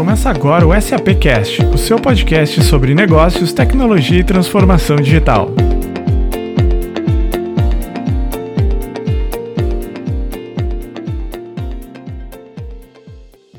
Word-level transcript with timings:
Começa 0.00 0.30
agora 0.30 0.66
o 0.66 0.80
SAP 0.80 1.08
Cast, 1.20 1.62
o 1.62 1.76
seu 1.76 2.00
podcast 2.00 2.62
sobre 2.62 2.94
negócios, 2.94 3.52
tecnologia 3.52 4.20
e 4.20 4.24
transformação 4.24 4.96
digital. 4.96 5.50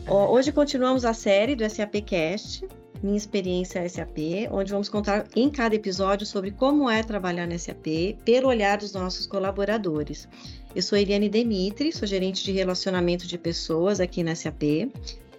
Hoje 0.09 0.51
continuamos 0.51 1.05
a 1.05 1.13
série 1.13 1.55
do 1.55 1.69
SAP 1.69 1.97
Cast, 2.03 2.67
minha 3.03 3.17
experiência 3.17 3.87
SAP, 3.87 4.49
onde 4.49 4.71
vamos 4.71 4.89
contar 4.89 5.27
em 5.35 5.47
cada 5.47 5.75
episódio 5.75 6.25
sobre 6.25 6.49
como 6.49 6.89
é 6.89 7.03
trabalhar 7.03 7.45
no 7.45 7.57
SAP 7.59 8.17
pelo 8.25 8.47
olhar 8.47 8.79
dos 8.79 8.93
nossos 8.93 9.27
colaboradores. 9.27 10.27
Eu 10.75 10.81
sou 10.81 10.97
Eliane 10.97 11.29
Demitri, 11.29 11.91
sou 11.91 12.07
gerente 12.07 12.43
de 12.43 12.51
relacionamento 12.51 13.27
de 13.27 13.37
pessoas 13.37 13.99
aqui 13.99 14.23
na 14.23 14.33
SAP. 14.33 14.89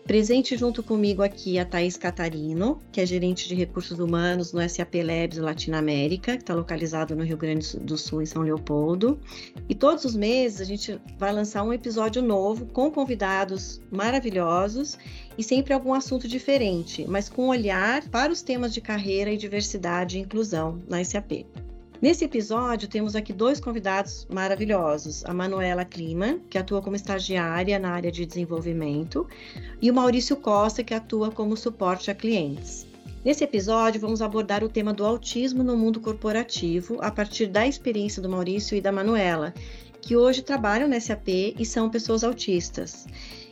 Presente 0.05 0.57
junto 0.57 0.83
comigo 0.83 1.23
aqui 1.23 1.61
a 1.61 1.65
Thaís 1.65 1.97
Catarino, 1.97 2.81
que 2.91 3.01
é 3.01 3.07
gerente 3.07 3.47
de 3.47 3.55
recursos 3.55 4.01
humanos 4.01 4.53
no 4.53 4.61
SAP 4.69 4.97
Labs 4.97 5.39
Latinoamérica, 5.39 6.37
que 6.37 6.43
está 6.43 6.55
localizado 6.55 7.15
no 7.15 7.23
Rio 7.23 7.37
Grande 7.37 7.79
do 7.79 7.97
Sul, 7.97 8.21
em 8.21 8.27
São 8.27 8.43
Leopoldo. 8.43 9.21
E 9.69 9.75
todos 9.77 10.05
os 10.05 10.17
meses 10.17 10.61
a 10.61 10.65
gente 10.65 11.01
vai 11.17 11.33
lançar 11.33 11.63
um 11.63 11.73
episódio 11.73 12.21
novo 12.21 12.67
com 12.67 12.91
convidados 12.91 13.81
maravilhosos 13.93 14.99
e 15.39 15.43
sempre 15.43 15.73
algum 15.73 15.95
assunto 15.95 16.27
diferente, 16.27 17.07
mas 17.09 17.29
com 17.29 17.47
olhar 17.47 18.03
para 18.09 18.33
os 18.33 18.43
temas 18.43 18.75
de 18.75 18.81
carreira 18.81 19.31
e 19.31 19.37
diversidade 19.37 20.19
e 20.19 20.21
inclusão 20.21 20.83
na 20.89 21.03
SAP. 21.05 21.47
Nesse 22.03 22.25
episódio, 22.25 22.89
temos 22.89 23.15
aqui 23.15 23.33
dois 23.33 23.61
convidados 23.61 24.27
maravilhosos: 24.29 25.25
a 25.25 25.33
Manuela 25.33 25.85
Kliman, 25.85 26.41
que 26.51 26.59
atua 26.59 26.83
como 26.83 26.97
estagiária 26.97 27.79
na 27.79 27.93
área 27.93 28.11
de 28.11 28.27
desenvolvimento, 28.27 29.25
e 29.81 29.89
o 29.89 29.95
Maurício 29.95 30.37
Costa, 30.37 30.83
que 30.83 30.95
atua 30.95 31.31
como 31.31 31.57
suporte 31.57 32.11
a 32.11 32.15
clientes. 32.15 32.85
Nesse 33.25 33.45
episódio, 33.45 34.01
vamos 34.01 34.21
abordar 34.21 34.65
o 34.65 34.69
tema 34.69 34.93
do 34.93 35.07
autismo 35.07 35.63
no 35.63 35.77
mundo 35.77 36.01
corporativo 36.01 36.99
a 37.01 37.09
partir 37.09 37.47
da 37.47 37.69
experiência 37.69 38.21
do 38.21 38.29
Maurício 38.29 38.77
e 38.77 38.81
da 38.81 38.91
Manuela, 38.91 39.55
que 40.01 40.17
hoje 40.17 40.43
trabalham 40.43 40.89
na 40.89 40.99
SAP 40.99 41.55
e 41.57 41.65
são 41.65 41.89
pessoas 41.89 42.25
autistas. 42.25 43.07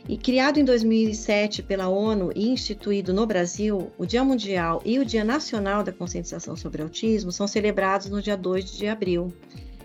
E 0.09 0.17
criado 0.17 0.59
em 0.59 0.65
2007 0.65 1.61
pela 1.61 1.87
ONU 1.87 2.31
e 2.35 2.49
instituído 2.49 3.13
no 3.13 3.25
Brasil, 3.25 3.91
o 3.97 4.05
Dia 4.05 4.23
Mundial 4.23 4.81
e 4.83 4.97
o 4.97 5.05
Dia 5.05 5.23
Nacional 5.23 5.83
da 5.83 5.91
Conscientização 5.91 6.55
sobre 6.55 6.81
Autismo 6.81 7.31
são 7.31 7.47
celebrados 7.47 8.09
no 8.09 8.21
dia 8.21 8.35
2 8.35 8.71
de 8.71 8.87
abril. 8.87 9.31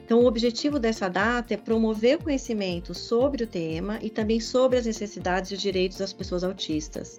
Então, 0.04 0.20
o 0.20 0.26
objetivo 0.26 0.78
dessa 0.78 1.08
data 1.08 1.52
é 1.52 1.56
promover 1.56 2.16
o 2.16 2.22
conhecimento 2.22 2.94
sobre 2.94 3.42
o 3.42 3.46
tema 3.46 3.98
e 4.00 4.08
também 4.08 4.38
sobre 4.38 4.78
as 4.78 4.86
necessidades 4.86 5.50
e 5.50 5.56
direitos 5.56 5.98
das 5.98 6.12
pessoas 6.12 6.44
autistas. 6.44 7.18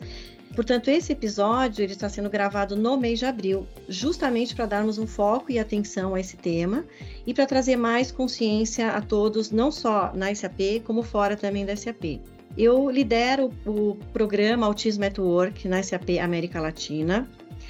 Portanto, 0.55 0.89
esse 0.89 1.11
episódio 1.11 1.83
ele 1.83 1.91
está 1.91 2.07
sendo 2.07 2.29
gravado 2.29 2.77
no 2.77 2.97
mês 2.97 3.19
de 3.19 3.25
abril, 3.25 3.67
justamente 3.89 4.55
para 4.55 4.65
darmos 4.65 4.97
um 4.97 5.05
foco 5.05 5.51
e 5.51 5.59
atenção 5.59 6.15
a 6.15 6.19
esse 6.19 6.37
tema 6.37 6.85
e 7.27 7.33
para 7.33 7.45
trazer 7.45 7.75
mais 7.75 8.09
consciência 8.09 8.89
a 8.91 9.01
todos, 9.01 9.51
não 9.51 9.69
só 9.69 10.11
na 10.15 10.33
SAP, 10.33 10.81
como 10.85 11.03
fora 11.03 11.35
também 11.35 11.65
da 11.65 11.75
SAP. 11.75 12.21
Eu 12.57 12.89
lidero 12.89 13.51
o 13.67 13.95
programa 14.11 14.65
Autismo 14.65 15.05
at 15.05 15.19
Work 15.19 15.67
na 15.67 15.83
SAP 15.83 16.17
América 16.19 16.59
Latina. 16.59 17.29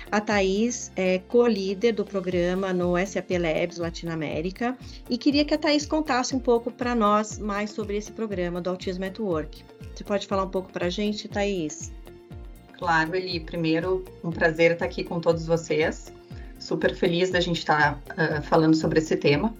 A 0.09 0.21
Thais 0.21 0.93
é 0.95 1.19
co-líder 1.27 1.91
do 1.91 2.05
programa 2.05 2.71
no 2.71 2.93
SAP 3.05 3.31
Labs 3.31 3.80
Latinoamérica 3.80 4.77
e 5.09 5.17
queria 5.17 5.43
que 5.43 5.53
a 5.53 5.58
Thais 5.58 5.85
contasse 5.85 6.33
um 6.33 6.39
pouco 6.39 6.71
para 6.71 6.95
nós 6.95 7.38
mais 7.38 7.71
sobre 7.71 7.97
esse 7.97 8.13
programa 8.13 8.61
do 8.61 8.69
Autismo 8.69 9.03
at 9.03 9.19
Work. 9.19 9.61
Você 9.93 10.05
pode 10.05 10.25
falar 10.25 10.43
um 10.43 10.49
pouco 10.49 10.71
para 10.71 10.85
a 10.85 10.89
gente, 10.89 11.27
Thais? 11.27 11.91
Claro, 12.77 13.13
Eli. 13.13 13.41
Primeiro, 13.41 14.05
um 14.23 14.31
prazer 14.31 14.71
estar 14.71 14.86
aqui 14.86 15.04
com 15.04 15.19
todos 15.19 15.45
vocês. 15.45 16.14
Super 16.58 16.95
feliz 16.95 17.30
da 17.30 17.42
gente 17.42 17.58
estar 17.58 18.02
uh, 18.11 18.42
falando 18.43 18.75
sobre 18.75 18.99
esse 18.99 19.17
tema. 19.17 19.54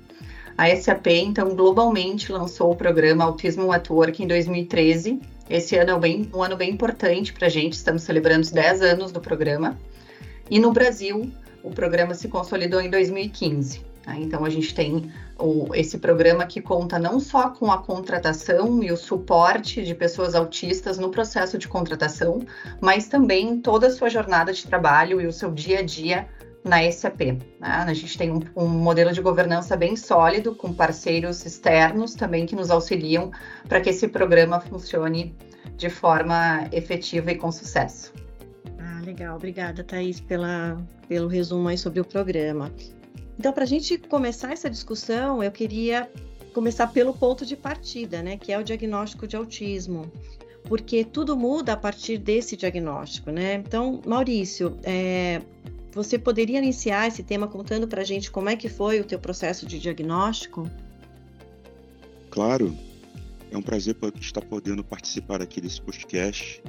A 0.57 0.75
SAP, 0.75 1.06
então, 1.07 1.56
globalmente 1.56 2.31
lançou 2.31 2.72
o 2.72 2.75
programa 2.75 3.23
Autismo 3.23 3.72
at 3.72 3.88
Work 3.91 4.23
em 4.23 4.25
2013. 4.28 5.22
Esse 5.47 5.75
ano 5.75 5.91
é 5.91 6.00
bem, 6.00 6.31
um 6.34 6.41
ano 6.41 6.57
bem 6.57 6.72
importante 6.72 7.31
para 7.31 7.45
a 7.45 7.50
gente, 7.50 7.73
estamos 7.73 8.01
celebrando 8.01 8.41
os 8.41 8.50
10 8.50 8.81
anos 8.81 9.12
do 9.12 9.22
programa. 9.22 9.78
E 10.50 10.57
no 10.57 10.72
Brasil, 10.72 11.31
o 11.62 11.69
programa 11.69 12.16
se 12.16 12.28
consolidou 12.28 12.81
em 12.81 12.90
2015. 12.90 13.85
Tá? 14.01 14.18
Então, 14.18 14.44
a 14.44 14.50
gente 14.50 14.73
tem 14.73 15.12
o, 15.38 15.68
esse 15.75 16.00
programa 16.00 16.44
que 16.47 16.59
conta 16.59 16.97
não 16.97 17.19
só 17.19 17.50
com 17.50 17.72
a 17.72 17.78
contratação 17.78 18.81
e 18.81 18.91
o 18.91 18.97
suporte 18.97 19.84
de 19.84 19.94
pessoas 19.94 20.34
autistas 20.34 20.97
no 20.97 21.12
processo 21.12 21.59
de 21.59 21.68
contratação, 21.68 22.41
mas 22.81 23.07
também 23.07 23.59
toda 23.59 23.88
a 23.88 23.91
sua 23.91 24.09
jornada 24.09 24.51
de 24.51 24.66
trabalho 24.66 25.22
e 25.22 25.28
o 25.28 25.31
seu 25.31 25.51
dia 25.51 25.79
a 25.79 25.84
dia 25.84 26.28
na 26.63 26.90
SAP. 26.91 27.22
Né? 27.22 27.41
A 27.62 27.94
gente 27.94 28.18
tem 28.18 28.31
um, 28.31 28.40
um, 28.56 28.68
modelo 28.68 29.12
de 29.12 29.22
governança 29.22 29.75
bem 29.75 29.95
sólido, 29.95 30.56
com 30.56 30.73
parceiros 30.73 31.45
externos 31.45 32.13
também 32.13 32.45
que 32.45 32.56
nos 32.56 32.69
auxiliam 32.69 33.31
para 33.68 33.81
que 33.81 33.90
esse 33.90 34.07
programa 34.07 34.59
funcione 34.59 35.35
de 35.75 35.90
forma 35.90 36.68
efetiva 36.72 37.31
e 37.31 37.35
com 37.35 37.51
sucesso. 37.51 38.13
Ah, 38.79 39.01
legal. 39.03 39.35
Obrigada, 39.35 39.84
Thaís, 39.84 40.19
pela, 40.19 40.78
pelo 41.07 41.28
resumo 41.28 41.68
aí 41.68 41.78
sobre 41.78 42.00
o 42.00 42.06
programa. 42.06 42.72
Então, 43.39 43.53
para 43.53 43.63
a 43.63 43.68
gente 43.68 43.97
começar 43.97 44.51
essa 44.51 44.69
discussão, 44.69 45.44
eu 45.44 45.51
queria 45.51 46.09
começar 46.53 46.88
pelo 46.88 47.13
ponto 47.13 47.45
de 47.45 47.56
partida, 47.56 48.24
né, 48.24 48.35
que 48.35 48.51
é 48.51 48.57
o 48.57 48.63
diagnóstico 48.63 49.28
de 49.28 49.35
autismo 49.35 50.12
porque 50.68 51.03
tudo 51.03 51.35
muda 51.35 51.74
a 51.74 51.78
partir 51.78 52.18
desse 52.18 52.56
diagnóstico, 52.56 53.31
né? 53.31 53.56
Então, 53.56 54.01
Maurício, 54.06 54.78
é, 54.84 55.41
você 55.97 56.19
poderia 56.19 56.59
iniciar 56.59 57.07
esse 57.07 57.23
tema 57.23 57.47
contando 57.47 57.87
para 57.87 58.01
a 58.01 58.05
gente 58.05 58.29
como 58.29 58.49
é 58.49 58.55
que 58.55 58.69
foi 58.69 58.99
o 58.99 59.03
teu 59.03 59.17
processo 59.17 59.65
de 59.65 59.79
diagnóstico? 59.79 60.69
Claro, 62.29 62.77
é 63.49 63.57
um 63.57 63.63
prazer 63.63 63.97
estar 64.21 64.41
podendo 64.41 64.83
participar 64.83 65.41
aqui 65.41 65.59
desse 65.59 65.81
podcast, 65.81 66.61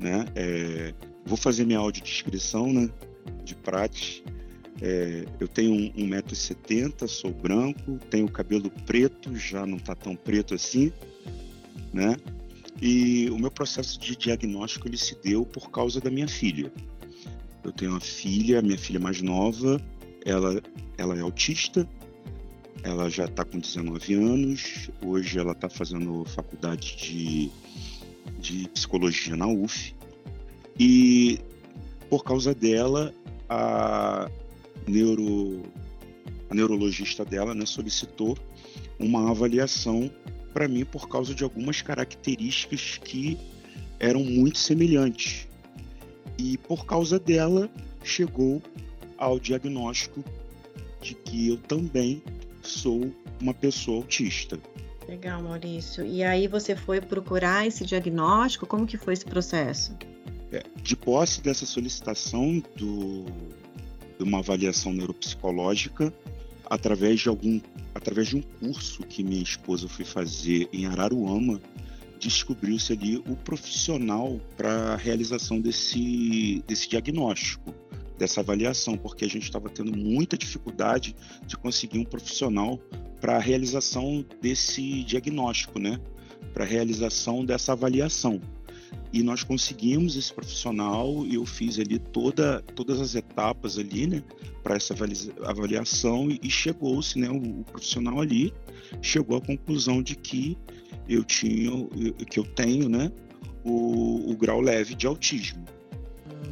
né? 0.00 0.24
É, 0.34 0.92
vou 1.24 1.36
fazer 1.36 1.64
minha 1.64 1.78
audiodescrição, 1.78 2.72
né? 2.72 2.90
De 3.44 3.54
prática. 3.54 4.28
É, 4.82 5.24
eu 5.38 5.46
tenho 5.46 5.92
1,70m, 5.92 7.06
sou 7.06 7.32
branco, 7.32 7.98
tenho 8.10 8.28
cabelo 8.28 8.70
preto, 8.84 9.36
já 9.36 9.64
não 9.64 9.76
está 9.76 9.94
tão 9.94 10.16
preto 10.16 10.54
assim, 10.54 10.92
né? 11.92 12.16
E 12.82 13.30
o 13.30 13.38
meu 13.38 13.52
processo 13.52 14.00
de 14.00 14.16
diagnóstico 14.16 14.88
ele 14.88 14.98
se 14.98 15.16
deu 15.22 15.46
por 15.46 15.70
causa 15.70 16.00
da 16.00 16.10
minha 16.10 16.28
filha. 16.28 16.72
Eu 17.68 17.72
tenho 17.72 17.90
uma 17.90 18.00
filha, 18.00 18.62
minha 18.62 18.78
filha 18.78 18.98
mais 18.98 19.20
nova, 19.20 19.78
ela, 20.24 20.58
ela 20.96 21.14
é 21.14 21.20
autista, 21.20 21.86
ela 22.82 23.10
já 23.10 23.26
está 23.26 23.44
com 23.44 23.58
19 23.58 24.14
anos, 24.14 24.90
hoje 25.04 25.38
ela 25.38 25.52
está 25.52 25.68
fazendo 25.68 26.24
faculdade 26.24 26.96
de, 26.96 27.50
de 28.40 28.68
psicologia 28.70 29.36
na 29.36 29.46
UF, 29.46 29.94
e 30.80 31.40
por 32.08 32.24
causa 32.24 32.54
dela, 32.54 33.14
a, 33.50 34.30
neuro, 34.86 35.62
a 36.48 36.54
neurologista 36.54 37.22
dela 37.22 37.54
né, 37.54 37.66
solicitou 37.66 38.34
uma 38.98 39.30
avaliação 39.30 40.10
para 40.54 40.66
mim 40.66 40.86
por 40.86 41.06
causa 41.06 41.34
de 41.34 41.44
algumas 41.44 41.82
características 41.82 42.98
que 43.04 43.36
eram 44.00 44.24
muito 44.24 44.56
semelhantes 44.56 45.47
e 46.38 46.56
por 46.56 46.86
causa 46.86 47.18
dela 47.18 47.68
chegou 48.02 48.62
ao 49.18 49.38
diagnóstico 49.38 50.22
de 51.02 51.14
que 51.14 51.48
eu 51.48 51.56
também 51.58 52.22
sou 52.62 53.12
uma 53.40 53.52
pessoa 53.52 53.98
autista. 53.98 54.58
Legal, 55.08 55.42
Maurício. 55.42 56.04
E 56.04 56.22
aí 56.22 56.46
você 56.46 56.76
foi 56.76 57.00
procurar 57.00 57.66
esse 57.66 57.84
diagnóstico? 57.84 58.66
Como 58.66 58.86
que 58.86 58.98
foi 58.98 59.14
esse 59.14 59.24
processo? 59.24 59.96
É, 60.52 60.62
de 60.82 60.94
posse 60.94 61.40
dessa 61.40 61.64
solicitação 61.64 62.62
do, 62.76 63.24
de 64.18 64.24
uma 64.24 64.38
avaliação 64.38 64.92
neuropsicológica, 64.92 66.12
através 66.66 67.20
de 67.20 67.28
algum, 67.28 67.60
através 67.94 68.28
de 68.28 68.36
um 68.36 68.42
curso 68.42 69.02
que 69.02 69.22
minha 69.22 69.42
esposa 69.42 69.88
foi 69.88 70.04
fazer 70.04 70.68
em 70.72 70.86
Araruama, 70.86 71.60
descobriu-se 72.18 72.92
ali 72.92 73.16
o 73.18 73.36
profissional 73.36 74.40
para 74.56 74.94
a 74.94 74.96
realização 74.96 75.60
desse, 75.60 76.62
desse 76.66 76.88
diagnóstico, 76.88 77.74
dessa 78.18 78.40
avaliação, 78.40 78.96
porque 78.96 79.24
a 79.24 79.28
gente 79.28 79.44
estava 79.44 79.68
tendo 79.68 79.96
muita 79.96 80.36
dificuldade 80.36 81.14
de 81.46 81.56
conseguir 81.56 81.98
um 81.98 82.04
profissional 82.04 82.78
para 83.20 83.36
a 83.36 83.40
realização 83.40 84.24
desse 84.40 85.04
diagnóstico, 85.04 85.78
né? 85.78 86.00
Para 86.52 86.64
a 86.64 86.66
realização 86.66 87.44
dessa 87.44 87.72
avaliação. 87.72 88.40
E 89.12 89.22
nós 89.22 89.42
conseguimos 89.42 90.16
esse 90.16 90.32
profissional 90.32 91.26
eu 91.26 91.44
fiz 91.46 91.78
ali 91.78 91.98
toda, 91.98 92.62
todas 92.74 93.00
as 93.00 93.14
etapas 93.14 93.78
ali, 93.78 94.06
né? 94.06 94.22
Para 94.62 94.76
essa 94.76 94.94
avaliação 95.44 96.30
e, 96.30 96.38
e 96.42 96.50
chegou-se, 96.50 97.18
né? 97.18 97.28
O, 97.28 97.60
o 97.60 97.64
profissional 97.64 98.20
ali 98.20 98.52
chegou 99.02 99.36
à 99.36 99.40
conclusão 99.40 100.02
de 100.02 100.14
que 100.14 100.56
eu 101.08 101.24
tinha, 101.24 101.70
que 102.28 102.38
eu 102.38 102.44
tenho, 102.44 102.88
né, 102.88 103.10
o, 103.64 104.30
o 104.30 104.36
grau 104.36 104.60
leve 104.60 104.94
de 104.94 105.06
autismo. 105.06 105.64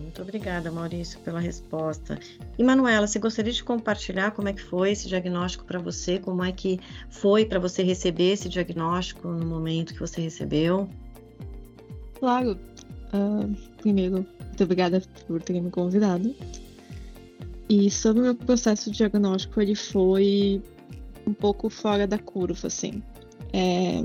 Muito 0.00 0.22
obrigada, 0.22 0.72
Maurício, 0.72 1.18
pela 1.20 1.38
resposta. 1.38 2.18
E 2.58 2.64
Manuela, 2.64 3.06
você 3.06 3.18
gostaria 3.18 3.52
de 3.52 3.62
compartilhar 3.62 4.30
como 4.30 4.48
é 4.48 4.52
que 4.52 4.62
foi 4.62 4.92
esse 4.92 5.08
diagnóstico 5.08 5.64
para 5.64 5.78
você? 5.78 6.18
Como 6.18 6.42
é 6.42 6.50
que 6.52 6.80
foi 7.10 7.44
para 7.44 7.58
você 7.58 7.82
receber 7.82 8.32
esse 8.32 8.48
diagnóstico 8.48 9.28
no 9.28 9.44
momento 9.44 9.92
que 9.92 10.00
você 10.00 10.22
recebeu? 10.22 10.88
Claro. 12.18 12.58
Uh, 13.12 13.54
primeiro, 13.78 14.26
muito 14.40 14.64
obrigada 14.64 15.02
por 15.26 15.42
ter 15.42 15.60
me 15.60 15.70
convidado. 15.70 16.34
E 17.68 17.90
sobre 17.90 18.20
o 18.20 18.24
meu 18.24 18.34
processo 18.34 18.90
diagnóstico, 18.90 19.60
ele 19.60 19.74
foi 19.74 20.62
um 21.26 21.32
pouco 21.32 21.68
fora 21.68 22.06
da 22.06 22.18
curva, 22.18 22.68
assim. 22.68 23.02
É, 23.52 24.02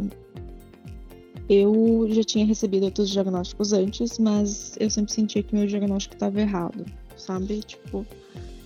eu 1.47 2.07
já 2.09 2.23
tinha 2.23 2.45
recebido 2.45 2.83
outros 2.85 3.09
diagnósticos 3.09 3.73
antes, 3.73 4.17
mas 4.17 4.75
eu 4.79 4.89
sempre 4.89 5.11
sentia 5.11 5.43
que 5.43 5.53
meu 5.53 5.67
diagnóstico 5.67 6.15
estava 6.15 6.39
errado, 6.39 6.85
sabe? 7.17 7.59
Tipo, 7.59 8.05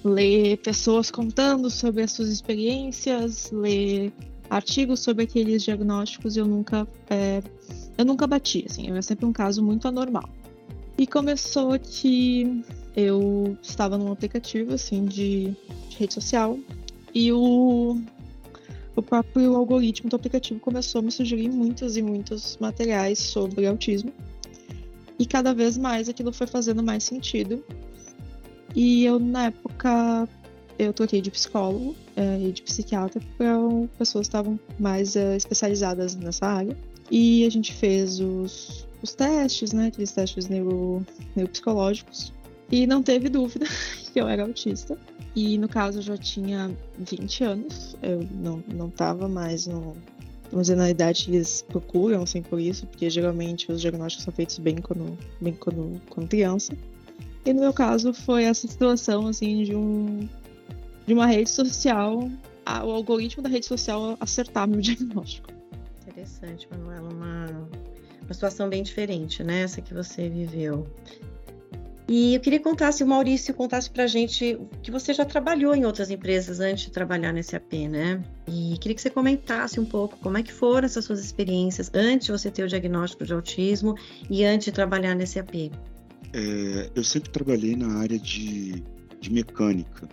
ler 0.04 0.58
pessoas 0.58 1.10
contando 1.10 1.70
sobre 1.70 2.04
as 2.04 2.12
suas 2.12 2.30
experiências, 2.30 3.52
ler 3.52 4.14
artigos 4.50 5.00
sobre 5.00 5.24
aqueles 5.24 5.64
diagnósticos, 5.64 6.38
eu 6.38 6.46
nunca, 6.46 6.88
é, 7.10 7.42
eu 7.98 8.06
nunca 8.06 8.28
bati, 8.28 8.66
assim, 8.70 8.90
era 8.90 9.02
sempre 9.02 9.26
um 9.26 9.34
caso 9.34 9.64
muito 9.64 9.88
anormal. 9.88 10.30
E 10.98 11.06
começou 11.06 11.78
que 11.80 12.64
eu 12.96 13.58
estava 13.62 13.98
num 13.98 14.12
aplicativo, 14.12 14.74
assim, 14.74 15.06
de, 15.06 15.56
de 15.90 15.98
rede 15.98 16.14
social, 16.14 16.58
e 17.14 17.32
o 17.32 18.00
o 18.96 19.02
próprio 19.02 19.56
algoritmo 19.56 20.10
do 20.10 20.16
aplicativo 20.16 20.60
começou 20.60 21.00
a 21.00 21.02
me 21.02 21.12
sugerir 21.12 21.50
muitos 21.50 21.98
e 21.98 22.02
muitos 22.02 22.58
materiais 22.58 23.20
sobre 23.20 23.68
autismo. 23.68 24.12
E 25.20 25.26
cada 25.26 25.54
vez 25.54 25.78
mais 25.78 26.08
aquilo 26.08 26.32
foi 26.32 26.48
fazendo 26.48 26.82
mais 26.82 27.04
sentido. 27.04 27.64
E 28.74 29.04
eu, 29.04 29.20
na 29.20 29.46
época, 29.48 30.28
eu 30.80 30.94
troquei 30.94 31.22
de 31.22 31.30
psicólogo 31.30 31.96
é, 32.16 32.40
e 32.40 32.52
de 32.52 32.62
psiquiatra 32.62 33.22
para 33.38 33.58
pessoas 33.98 34.28
que 34.28 34.30
estavam 34.30 34.60
mais 34.80 35.16
é, 35.16 35.36
especializadas 35.36 36.16
nessa 36.16 36.46
área. 36.46 36.78
E 37.12 37.46
a 37.46 37.50
gente 37.50 37.74
fez 37.74 38.20
os, 38.20 38.88
os 39.02 39.14
testes, 39.14 39.72
né, 39.72 39.88
aqueles 39.88 40.12
testes 40.12 40.48
neuro, 40.48 41.06
neuropsicológicos. 41.36 42.34
E 42.72 42.88
não 42.88 43.04
teve 43.04 43.30
dúvida 43.30 43.66
que 44.12 44.20
eu 44.20 44.28
era 44.28 44.44
autista. 44.44 44.98
E 45.36 45.58
no 45.58 45.68
caso 45.68 46.00
eu 46.00 46.02
já 46.02 46.18
tinha 46.18 46.76
20 46.98 47.44
anos, 47.44 47.96
eu 48.02 48.28
não, 48.32 48.64
não 48.74 48.90
tava 48.90 49.28
mais 49.28 49.68
no, 49.68 49.94
vamos 50.50 50.68
dizer, 50.68 50.76
na 50.76 50.90
idade 50.90 51.26
que 51.26 51.36
eles 51.36 51.62
procuram, 51.62 52.24
assim, 52.24 52.42
por 52.42 52.60
isso, 52.60 52.88
porque 52.88 53.10
geralmente 53.10 53.72
os 53.72 53.82
diagnósticos 53.82 54.24
são 54.24 54.34
feitos 54.34 54.58
bem 54.60 54.78
quando, 54.78 55.18
bem 55.42 55.54
quando, 55.54 56.02
quando 56.10 56.30
criança. 56.30 56.74
E 57.46 57.54
no 57.54 57.62
meu 57.62 57.74
caso 57.74 58.14
foi 58.14 58.46
essa 58.46 58.68
situação, 58.68 59.28
assim, 59.28 59.64
de 59.64 59.76
um 59.76 60.28
de 61.06 61.14
uma 61.14 61.28
rede 61.28 61.50
social, 61.52 62.30
a, 62.66 62.84
o 62.84 62.92
algoritmo 62.92 63.44
da 63.44 63.50
rede 63.50 63.66
social 63.66 64.18
acertar 64.20 64.68
meu 64.68 64.82
diagnóstico. 64.82 65.55
Interessante, 66.26 66.68
Manuela, 66.72 67.08
uma, 67.08 67.70
uma 68.24 68.34
situação 68.34 68.68
bem 68.68 68.82
diferente, 68.82 69.44
né, 69.44 69.62
essa 69.62 69.80
que 69.80 69.94
você 69.94 70.28
viveu. 70.28 70.88
E 72.08 72.36
eu 72.36 72.40
queria 72.40 72.60
contar, 72.60 72.92
se 72.92 73.04
o 73.04 73.08
Maurício 73.08 73.54
contasse 73.54 73.90
para 73.90 74.04
a 74.04 74.08
gente 74.08 74.60
que 74.82 74.92
você 74.92 75.14
já 75.14 75.24
trabalhou 75.24 75.76
em 75.76 75.86
outras 75.86 76.10
empresas 76.10 76.60
antes 76.60 76.86
de 76.86 76.92
trabalhar 76.92 77.32
nesse 77.32 77.52
SAP, 77.52 77.74
né? 77.90 78.24
E 78.48 78.78
queria 78.80 78.96
que 78.96 79.02
você 79.02 79.10
comentasse 79.10 79.80
um 79.80 79.86
pouco 79.86 80.16
como 80.18 80.38
é 80.38 80.44
que 80.44 80.54
foram 80.54 80.86
essas 80.86 81.06
suas 81.06 81.20
experiências 81.20 81.90
antes 81.96 82.28
de 82.28 82.32
você 82.32 82.52
ter 82.52 82.64
o 82.64 82.68
diagnóstico 82.68 83.26
de 83.26 83.34
autismo 83.34 83.96
e 84.30 84.46
antes 84.46 84.66
de 84.66 84.72
trabalhar 84.72 85.16
nesse 85.16 85.34
SAP. 85.34 85.72
É, 86.34 86.92
eu 86.94 87.04
sempre 87.04 87.32
trabalhei 87.32 87.76
na 87.76 88.00
área 88.00 88.20
de, 88.20 88.84
de 89.20 89.32
mecânica, 89.32 90.08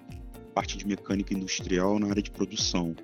parte 0.54 0.78
de 0.78 0.86
mecânica 0.86 1.34
industrial 1.34 1.98
na 1.98 2.08
área 2.08 2.22
de 2.22 2.30
produção, 2.30 2.94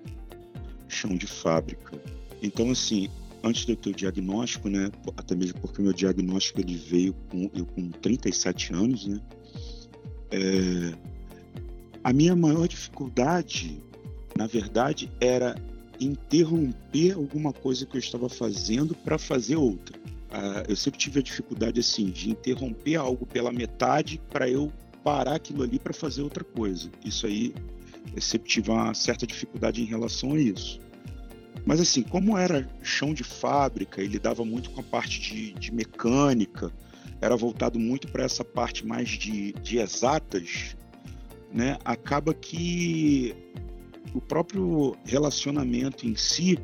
chão 0.89 1.15
de 1.15 1.27
fábrica. 1.27 2.01
Então, 2.43 2.70
assim, 2.70 3.08
antes 3.43 3.64
de 3.64 3.73
eu 3.73 3.76
ter 3.76 3.90
o 3.90 3.94
diagnóstico, 3.94 4.69
né, 4.69 4.90
até 5.17 5.35
mesmo 5.35 5.61
porque 5.61 5.81
o 5.81 5.85
meu 5.85 5.93
diagnóstico 5.93 6.61
ele 6.61 6.76
veio 6.76 7.14
com 7.31 7.50
eu 7.55 7.67
com 7.67 7.90
37 7.90 8.73
anos, 8.73 9.06
né, 9.06 9.20
é, 10.31 10.93
a 12.02 12.12
minha 12.12 12.37
maior 12.37 12.67
dificuldade, 12.67 13.82
na 14.37 14.46
verdade, 14.46 15.11
era 15.20 15.55
interromper 16.00 17.12
alguma 17.12 17.52
coisa 17.52 17.85
que 17.85 17.96
eu 17.96 17.99
estava 17.99 18.29
fazendo 18.29 18.94
para 18.94 19.19
fazer 19.19 19.56
outra. 19.56 19.99
Ah, 20.31 20.62
eu 20.69 20.76
sempre 20.76 20.99
tive 20.99 21.20
a 21.20 21.23
dificuldade 21.23 21.81
assim 21.81 22.06
de 22.06 22.31
interromper 22.31 22.96
algo 22.96 23.26
pela 23.26 23.50
metade 23.50 24.20
para 24.31 24.49
eu 24.49 24.73
parar 25.02 25.37
aquilo 25.37 25.62
ali 25.62 25.79
para 25.79 25.93
fazer 25.93 26.23
outra 26.23 26.44
coisa. 26.44 26.90
Isso 27.05 27.26
aí 27.26 27.55
eu 28.14 28.20
sempre 28.20 28.49
tive 28.49 28.70
uma 28.70 28.94
certa 28.94 29.26
dificuldade 29.26 29.82
em 29.82 29.87
relação 29.87 30.32
a 30.32 30.40
isso. 30.40 30.81
Mas 31.67 31.81
assim, 31.81 32.03
como 32.03 32.37
era 32.37 32.69
chão 32.83 33.13
de 33.13 33.25
fábrica 33.25 34.03
e 34.03 34.07
lidava 34.07 34.45
muito 34.45 34.71
com 34.71 34.81
a 34.81 34.85
parte 34.85 35.21
de, 35.21 35.53
de 35.53 35.73
mecânica, 35.73 36.73
era 37.21 37.37
voltado 37.37 37.79
muito 37.79 38.09
para 38.09 38.25
essa 38.25 38.45
parte 38.45 38.87
mais 38.87 39.09
de, 39.09 39.53
de 39.55 39.79
exatas, 39.79 40.77
né? 41.53 41.79
Acaba 41.85 42.33
que 42.33 43.35
o 44.15 44.21
próprio 44.21 44.97
relacionamento 45.05 46.07
em 46.07 46.15
si, 46.17 46.59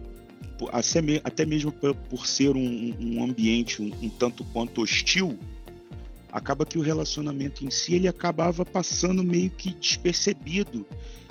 até 1.22 1.44
mesmo 1.44 1.72
por 1.72 2.26
ser 2.26 2.56
um, 2.56 2.94
um 3.00 3.24
ambiente 3.24 3.82
um, 3.82 3.92
um, 4.02 4.08
tanto 4.08 4.44
quanto 4.44 4.82
hostil, 4.82 5.38
acaba 6.30 6.64
que 6.64 6.78
o 6.78 6.82
relacionamento 6.82 7.64
em 7.64 7.70
si 7.70 7.94
ele 7.94 8.08
acabava 8.08 8.64
passando 8.64 9.22
meio 9.22 9.50
que 9.50 9.74
despercebido 9.74 10.86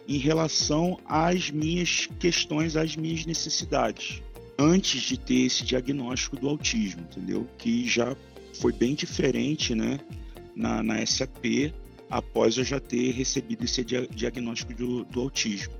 em 0.07 0.17
relação 0.17 0.99
às 1.05 1.49
minhas 1.49 2.07
questões, 2.19 2.75
às 2.75 2.95
minhas 2.95 3.25
necessidades, 3.25 4.21
antes 4.57 5.01
de 5.01 5.17
ter 5.17 5.45
esse 5.45 5.63
diagnóstico 5.63 6.35
do 6.37 6.49
autismo, 6.49 7.01
entendeu? 7.01 7.47
Que 7.57 7.87
já 7.87 8.15
foi 8.59 8.71
bem 8.71 8.93
diferente, 8.93 9.73
né, 9.73 9.99
na, 10.55 10.83
na 10.83 11.05
SAP, 11.05 11.73
após 12.09 12.57
eu 12.57 12.63
já 12.63 12.79
ter 12.79 13.11
recebido 13.11 13.63
esse 13.63 13.83
dia, 13.83 14.07
diagnóstico 14.07 14.73
do, 14.73 15.03
do 15.05 15.21
autismo. 15.21 15.73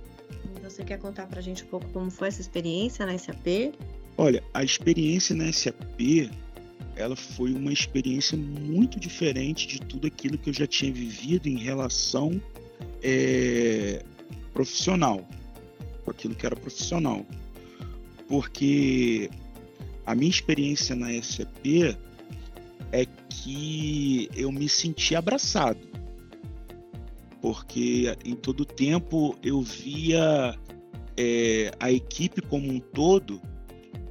Você 0.64 0.84
quer 0.84 0.98
contar 0.98 1.28
para 1.28 1.40
a 1.40 1.44
gente 1.44 1.64
um 1.64 1.68
pouco 1.68 1.88
como 1.90 2.10
foi 2.10 2.30
essa 2.30 2.42
experiência 2.42 3.06
na 3.06 3.18
SAP? 3.18 3.76
Olha, 4.18 4.44
a 4.54 4.64
experiência 4.64 5.36
na 5.36 5.52
SAP, 5.52 6.32
ela 6.96 7.16
foi 7.16 7.54
uma 7.54 7.72
experiência 7.72 8.38
muito 8.38 9.00
diferente 9.00 9.68
de 9.68 9.80
tudo 9.80 10.08
aquilo 10.08 10.38
que 10.38 10.50
eu 10.50 10.54
já 10.54 10.66
tinha 10.66 10.92
vivido 10.92 11.48
em 11.48 11.58
relação 11.58 12.42
é, 13.02 14.04
profissional, 14.54 15.28
aquilo 16.08 16.36
que 16.36 16.46
era 16.46 16.56
profissional. 16.56 17.26
Porque 18.28 19.30
a 20.06 20.16
minha 20.16 20.30
experiência 20.30 20.96
na 20.96 21.10
SAP 21.22 21.98
é 22.92 23.06
que 23.30 24.30
eu 24.36 24.52
me 24.52 24.70
senti 24.70 25.16
abraçado. 25.16 25.80
Porque 27.42 28.16
em 28.24 28.36
todo 28.36 28.64
tempo 28.64 29.36
eu 29.44 29.62
via 29.62 30.58
é, 31.18 31.72
a 31.80 31.92
equipe 31.92 32.42
como 32.42 32.72
um 32.72 32.80
todo 32.80 33.42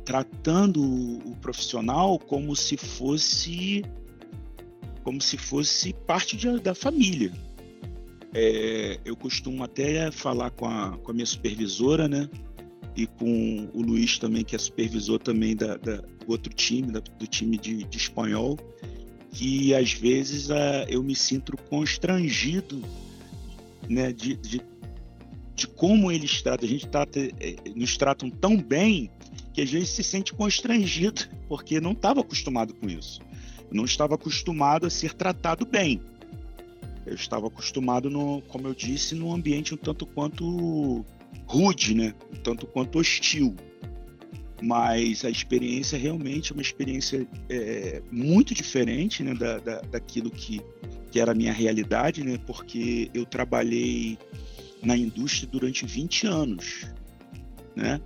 tratando 0.05 0.83
o 0.83 1.37
profissional 1.41 2.19
como 2.19 2.55
se 2.57 2.77
fosse 2.77 3.85
como 5.05 5.21
se 5.21 5.37
fosse 5.37 5.93
parte 5.93 6.37
de, 6.37 6.59
da 6.59 6.75
família 6.75 7.33
é, 8.35 8.99
eu 9.05 9.15
costumo 9.15 9.63
até 9.63 10.11
falar 10.11 10.51
com 10.51 10.67
a, 10.67 10.97
com 10.99 11.11
a 11.11 11.15
minha 11.15 11.27
supervisora, 11.27 12.09
né? 12.09 12.29
E 12.97 13.07
com 13.07 13.69
o 13.73 13.83
Luiz 13.83 14.19
também, 14.19 14.45
que 14.45 14.57
é 14.57 14.59
supervisor 14.59 15.19
também 15.19 15.55
da, 15.57 15.77
da 15.77 15.97
do 15.97 16.31
outro 16.31 16.53
time, 16.53 16.91
da, 16.93 17.01
do 17.01 17.27
time 17.27 17.59
de, 17.59 17.85
de, 17.85 17.99
espanhol, 17.99 18.59
que 19.33 19.75
às 19.75 19.93
vezes 19.93 20.51
uh, 20.51 20.87
eu 20.89 21.03
me 21.03 21.15
sinto 21.15 21.57
constrangido, 21.69 22.83
né? 23.89 24.13
De, 24.13 24.37
de, 24.37 24.63
de 25.55 25.67
como 25.67 26.11
eles 26.11 26.41
tratam. 26.43 26.67
A 26.67 26.71
gente 26.71 26.89
trata, 26.89 27.21
é, 27.21 27.57
nos 27.75 27.97
tratam 27.97 28.31
tão 28.31 28.57
bem 28.57 29.11
que 29.53 29.61
às 29.61 29.71
vezes 29.71 29.91
se 29.91 30.03
sente 30.03 30.33
constrangido, 30.33 31.23
porque 31.49 31.81
não 31.81 31.93
estava 31.93 32.21
acostumado 32.21 32.73
com 32.75 32.89
isso. 32.89 33.21
não 33.71 33.85
estava 33.85 34.15
acostumado 34.15 34.87
a 34.87 34.91
ser 34.91 35.13
tratado 35.13 35.67
bem. 35.67 36.01
Eu 37.07 37.15
estava 37.15 37.49
acostumado, 37.49 38.09
no, 38.09 38.43
como 38.43 38.69
eu 38.69 38.75
disse, 38.75 39.15
num 39.15 39.33
ambiente 39.33 39.75
um 39.75 39.77
tanto 39.77 40.07
quanto 40.07 41.05
rude, 41.47 41.95
né? 41.95 42.15
Um 42.33 42.37
tanto 42.37 42.67
quanto 42.67 42.99
hostil. 42.99 43.57
Mas 44.63 45.25
a 45.25 45.31
experiência 45.31 45.99
realmente 45.99 46.53
é 46.53 46.55
uma 46.55 46.63
experiência 46.63 47.27
é, 47.49 48.01
muito 48.13 48.55
diferente 48.55 49.25
né, 49.25 49.35
da, 49.35 49.59
da, 49.59 49.81
daquilo 49.81 50.31
que, 50.31 50.61
que 51.11 51.19
era 51.19 51.33
a 51.33 51.35
minha 51.35 51.53
realidade, 51.53 52.23
né? 52.23 52.39
Porque 52.47 53.11
eu 53.13 53.27
trabalhei 53.27 54.17
na 54.81 54.97
indústria 54.97 55.49
durante 55.51 55.85
20 55.85 56.27
anos, 56.29 56.87
né? 57.75 58.01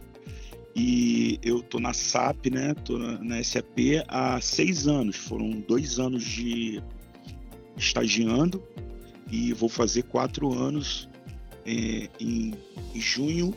E 0.74 1.38
eu 1.42 1.62
tô 1.62 1.80
na 1.80 1.94
SAP, 1.94 2.46
né? 2.50 2.74
Tô 2.84 2.98
na, 2.98 3.18
na 3.22 3.42
SAP 3.42 4.04
há 4.08 4.38
seis 4.42 4.86
anos. 4.86 5.16
Foram 5.16 5.50
dois 5.50 5.98
anos 5.98 6.22
de 6.22 6.82
estagiando 7.76 8.62
e 9.30 9.52
vou 9.52 9.68
fazer 9.68 10.02
quatro 10.04 10.52
anos 10.52 11.08
é, 11.64 12.08
em, 12.20 12.54
em 12.94 13.00
junho, 13.00 13.54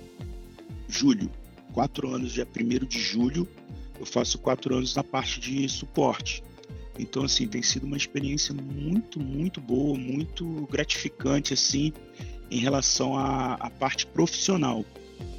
julho. 0.88 1.30
Quatro 1.74 2.10
anos, 2.14 2.34
dia 2.34 2.48
1 2.48 2.86
de 2.86 3.00
julho, 3.00 3.48
eu 4.00 4.06
faço 4.06 4.40
quatro 4.40 4.76
anos 4.76 4.96
na 4.96 5.04
parte 5.04 5.40
de 5.40 5.70
suporte. 5.70 6.44
Então, 6.98 7.24
assim, 7.24 7.48
tem 7.48 7.62
sido 7.62 7.86
uma 7.86 7.96
experiência 7.96 8.54
muito, 8.54 9.20
muito 9.20 9.62
boa, 9.62 9.98
muito 9.98 10.68
gratificante, 10.70 11.54
assim, 11.54 11.94
em 12.50 12.60
relação 12.60 13.18
à, 13.18 13.54
à 13.54 13.70
parte 13.70 14.06
profissional. 14.06 14.84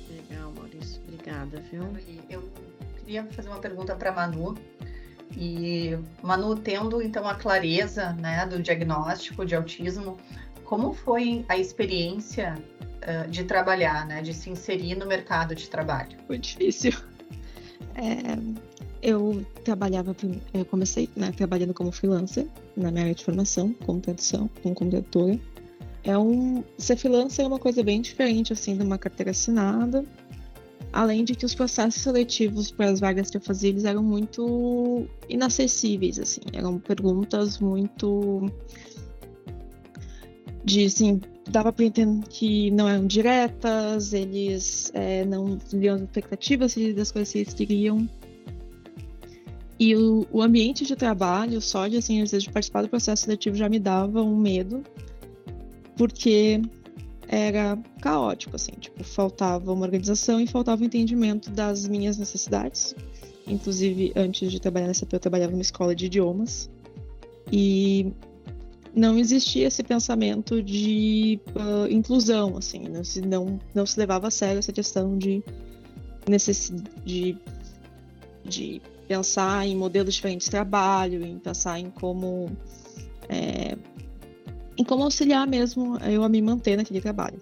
Legal, 0.08 0.52
Maurício. 0.56 1.02
Obrigada, 1.02 1.62
viu? 1.70 1.82
Eu 2.30 2.48
queria 2.98 3.24
fazer 3.24 3.48
uma 3.48 3.58
pergunta 3.58 3.94
para 3.94 4.12
Manu. 4.12 4.56
E 5.36 5.96
Manu, 6.22 6.56
tendo 6.56 7.00
então 7.00 7.28
a 7.28 7.34
clareza 7.34 8.12
né, 8.14 8.46
do 8.46 8.60
diagnóstico 8.60 9.44
de 9.44 9.54
autismo, 9.54 10.16
como 10.64 10.92
foi 10.92 11.44
a 11.48 11.56
experiência 11.56 12.54
uh, 13.02 13.30
de 13.30 13.44
trabalhar, 13.44 14.06
né, 14.06 14.22
de 14.22 14.34
se 14.34 14.50
inserir 14.50 14.96
no 14.96 15.06
mercado 15.06 15.54
de 15.54 15.68
trabalho? 15.68 16.16
Foi 16.26 16.38
difícil. 16.38 16.92
É, 17.94 18.38
eu 19.02 19.44
trabalhava, 19.64 20.14
eu 20.52 20.64
comecei 20.64 21.08
né, 21.16 21.32
trabalhando 21.32 21.72
como 21.72 21.90
freelancer 21.90 22.46
na 22.76 22.90
minha 22.90 23.04
área 23.04 23.14
de 23.14 23.24
formação, 23.24 23.74
como 23.86 24.00
tradução, 24.00 24.50
como 24.62 24.90
tradutora. 24.90 25.38
É 26.02 26.16
um, 26.16 26.64
ser 26.78 26.96
freelancer 26.96 27.44
é 27.44 27.48
uma 27.48 27.58
coisa 27.58 27.82
bem 27.82 28.00
diferente 28.00 28.52
assim 28.52 28.76
de 28.76 28.82
uma 28.82 28.98
carteira 28.98 29.30
assinada. 29.30 30.04
Além 30.92 31.24
de 31.24 31.34
que 31.34 31.46
os 31.46 31.54
processos 31.54 32.02
seletivos 32.02 32.70
para 32.70 32.90
as 32.90 32.98
vagas 32.98 33.30
que 33.30 33.36
eu 33.36 33.40
fazia 33.40 33.70
eles 33.70 33.84
eram 33.84 34.02
muito 34.02 35.06
inacessíveis, 35.28 36.18
assim, 36.18 36.40
eram 36.52 36.78
perguntas 36.80 37.60
muito 37.60 38.50
de 40.64 40.84
assim, 40.84 41.20
dava 41.48 41.72
para 41.72 41.84
entender 41.84 42.26
que 42.28 42.70
não 42.70 42.88
eram 42.88 43.06
diretas, 43.06 44.12
eles 44.12 44.90
é, 44.94 45.24
não 45.24 45.58
liam 45.72 45.96
as 45.96 46.02
expectativas 46.02 46.74
das 46.94 47.10
coisas 47.10 47.32
que 47.32 47.38
eles 47.38 47.54
queriam. 47.54 48.08
E 49.78 49.96
o, 49.96 50.26
o, 50.30 50.42
ambiente 50.42 50.84
de 50.84 50.94
trabalho, 50.94 51.60
só 51.60 51.88
de 51.88 51.96
assim, 51.96 52.20
às 52.20 52.30
vezes 52.30 52.44
de 52.44 52.52
participar 52.52 52.82
do 52.82 52.88
processo 52.88 53.22
seletivo 53.22 53.56
já 53.56 53.68
me 53.68 53.78
dava 53.78 54.22
um 54.22 54.36
medo, 54.36 54.82
porque 55.96 56.60
era 57.32 57.78
caótico, 58.02 58.56
assim, 58.56 58.72
tipo, 58.72 59.04
faltava 59.04 59.72
uma 59.72 59.84
organização 59.84 60.40
e 60.40 60.48
faltava 60.48 60.80
o 60.80 60.82
um 60.82 60.86
entendimento 60.86 61.48
das 61.48 61.86
minhas 61.86 62.18
necessidades. 62.18 62.94
Inclusive, 63.46 64.12
antes 64.16 64.50
de 64.50 64.58
trabalhar 64.58 64.88
nessa 64.88 65.06
eu 65.10 65.20
trabalhava 65.20 65.52
numa 65.52 65.62
escola 65.62 65.94
de 65.94 66.06
idiomas. 66.06 66.68
E 67.52 68.12
não 68.92 69.16
existia 69.16 69.68
esse 69.68 69.84
pensamento 69.84 70.60
de 70.60 71.40
uh, 71.54 71.88
inclusão, 71.88 72.56
assim, 72.56 72.80
não 72.88 73.04
se, 73.04 73.20
não, 73.20 73.60
não 73.72 73.86
se 73.86 73.96
levava 73.98 74.26
a 74.26 74.30
sério 74.30 74.58
essa 74.58 74.72
questão 74.72 75.16
de, 75.16 75.40
necess... 76.28 76.72
de, 77.04 77.36
de 78.44 78.82
pensar 79.06 79.64
em 79.68 79.76
modelos 79.76 80.14
diferentes 80.14 80.46
de 80.46 80.50
trabalho, 80.50 81.24
em 81.24 81.38
pensar 81.38 81.78
em 81.78 81.90
como 81.90 82.50
é, 83.28 83.76
em 84.80 84.84
como 84.84 85.04
auxiliar 85.04 85.46
mesmo 85.46 85.98
eu 85.98 86.24
a 86.24 86.28
me 86.28 86.40
manter 86.40 86.74
naquele 86.76 87.02
trabalho. 87.02 87.38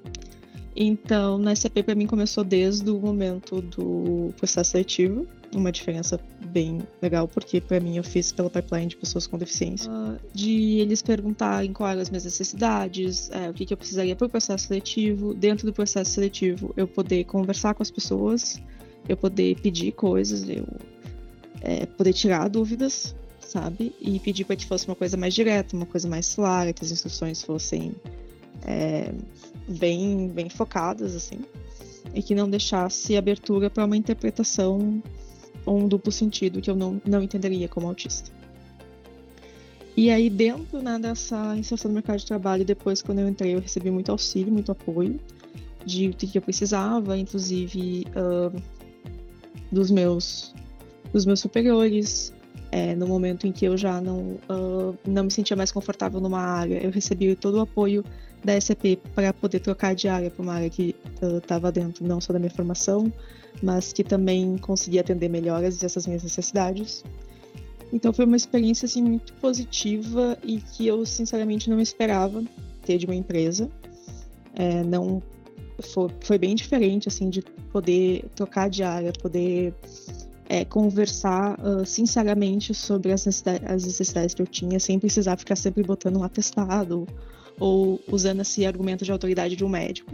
Então, 0.75 1.39
na 1.39 1.55
SAP 1.55 1.83
para 1.85 1.95
mim 1.95 2.07
começou 2.07 2.45
desde 2.45 2.89
o 2.91 2.99
momento 2.99 3.61
do 3.61 4.33
processo 4.37 4.73
seletivo, 4.73 5.27
uma 5.55 5.73
diferença 5.73 6.21
bem 6.53 6.81
legal, 7.01 7.27
porque 7.27 7.61
para 7.61 7.81
mim 7.81 7.97
eu 7.97 8.05
fiz 8.05 8.33
pela 8.33 8.51
pipeline 8.51 8.89
de 8.89 8.97
pessoas 8.97 9.27
com 9.27 9.39
deficiência, 9.39 9.91
uh, 9.91 10.19
de 10.33 10.79
eles 10.79 11.01
perguntarem 11.01 11.73
quais 11.73 11.93
eram 11.93 12.03
as 12.03 12.11
minhas 12.11 12.25
necessidades, 12.25 13.31
é, 13.31 13.51
o 13.51 13.55
que, 13.55 13.67
que 13.67 13.73
eu 13.73 13.77
precisaria 13.77 14.15
para 14.15 14.27
o 14.27 14.31
processo 14.31 14.67
seletivo, 14.67 15.35
dentro 15.35 15.67
do 15.67 15.73
processo 15.73 16.11
seletivo 16.13 16.73
eu 16.77 16.87
poder 16.87 17.25
conversar 17.25 17.75
com 17.75 17.83
as 17.83 17.91
pessoas, 17.91 18.61
eu 19.09 19.17
poder 19.17 19.61
pedir 19.61 19.93
coisas, 19.93 20.49
eu 20.49 20.67
é, 21.61 21.87
poder 21.87 22.13
tirar 22.13 22.49
dúvidas, 22.49 23.17
sabe? 23.49 23.95
E 23.99 24.21
pedir 24.21 24.45
para 24.45 24.55
que 24.55 24.67
fosse 24.67 24.87
uma 24.87 24.95
coisa 24.95 25.17
mais 25.17 25.35
direta, 25.35 25.75
uma 25.75 25.87
coisa 25.87 26.07
mais 26.07 26.35
clara, 26.35 26.73
que 26.73 26.85
as 26.85 26.91
instruções 26.91 27.43
fossem 27.43 27.95
é, 28.65 29.11
bem, 29.67 30.29
bem 30.29 30.51
focadas, 30.51 31.17
assim, 31.17 31.41
e 32.15 32.23
que 32.23 32.35
não 32.35 32.49
deixasse 32.49 33.17
abertura 33.17 33.71
para 33.71 33.85
uma 33.85 33.97
interpretação 33.97 35.03
ou 35.65 35.79
um 35.79 35.89
duplo 35.89 36.13
sentido 36.13 36.61
que 36.61 36.71
eu 36.71 36.77
não, 36.77 37.01
não 37.07 37.23
entenderia 37.23 37.69
como 37.69 37.89
autista. 37.89 38.31
E 39.97 40.11
aí, 40.11 40.31
dentro 40.31 40.81
né, 40.81 40.99
dessa 40.99 41.57
inserção 41.57 41.89
no 41.89 41.95
mercado 41.95 42.19
de 42.19 42.27
trabalho, 42.27 42.65
depois, 42.65 43.03
quando 43.03 43.19
eu 43.21 43.29
entrei, 43.29 43.55
eu 43.55 43.61
recebi 43.61 43.91
muito 43.91 44.13
auxílio, 44.13 44.53
muito 44.53 44.71
apoio 44.71 45.19
de 45.85 46.11
o 46.11 46.13
que 46.13 46.37
eu 46.37 46.43
precisava, 46.43 47.17
inclusive 47.17 48.07
uh, 48.11 48.63
dos 49.73 49.91
meus 49.91 50.55
dos 51.13 51.25
meus 51.25 51.41
superiores. 51.41 52.33
É, 52.71 52.95
no 52.95 53.07
momento 53.07 53.47
em 53.47 53.53
que 53.53 53.65
eu 53.65 53.77
já 53.79 54.01
não, 54.01 54.39
uh, 54.51 54.97
não 55.07 55.25
me 55.25 55.31
sentia 55.31 55.57
mais 55.57 55.73
confortável 55.73 56.21
numa 56.21 56.41
área, 56.41 56.83
eu 56.83 56.91
recebi 56.91 57.35
todo 57.35 57.57
o 57.57 57.61
apoio 57.61 58.05
da 58.45 58.61
SAP 58.61 58.99
para 59.15 59.33
poder 59.33 59.61
trocar 59.61 59.95
de 59.95 60.07
área 60.07 60.31
para 60.31 60.43
uma 60.43 60.53
área 60.53 60.69
que 60.69 60.95
estava 61.41 61.69
uh, 61.69 61.73
dentro 61.73 62.07
não 62.07 62.21
só 62.21 62.33
da 62.33 62.39
minha 62.39 62.51
formação, 62.51 63.11
mas 63.63 63.93
que 63.93 64.05
também 64.05 64.59
conseguia 64.59 65.01
atender 65.01 65.29
melhor 65.29 65.63
essas 65.65 66.07
minhas 66.07 66.23
necessidades. 66.23 67.03
Então 67.93 68.13
foi 68.13 68.25
uma 68.25 68.37
experiência 68.37 68.87
assim 68.87 69.03
muito 69.03 69.33
positiva 69.35 70.37
e 70.45 70.59
que 70.59 70.87
eu 70.87 71.05
sinceramente 71.07 71.71
não 71.71 71.81
esperava 71.81 72.45
ter 72.83 72.99
de 72.99 73.07
uma 73.07 73.15
empresa. 73.15 73.71
É, 74.55 74.83
não 74.83 75.23
foi, 75.81 76.11
foi, 76.21 76.39
bem 76.39 76.55
diferente 76.55 77.09
assim 77.09 77.31
de 77.31 77.43
poder 77.73 78.25
trocar 78.35 78.69
de 78.69 78.83
área, 78.83 79.13
poder 79.13 79.73
é, 80.49 80.65
conversar 80.65 81.59
uh, 81.61 81.85
sinceramente 81.85 82.73
sobre 82.73 83.13
as 83.13 83.27
necessidades, 83.27 83.71
as 83.71 83.85
necessidades 83.85 84.35
que 84.35 84.41
eu 84.41 84.47
tinha, 84.47 84.81
sem 84.81 84.99
precisar 84.99 85.37
ficar 85.37 85.57
sempre 85.57 85.83
botando 85.83 86.17
um 86.17 86.25
atestado 86.25 87.07
ou 87.61 88.01
usando 88.11 88.41
esse 88.41 88.65
argumento 88.65 89.05
de 89.05 89.13
autoridade 89.13 89.55
de 89.55 89.65
um 89.65 89.69
médico. 89.69 90.11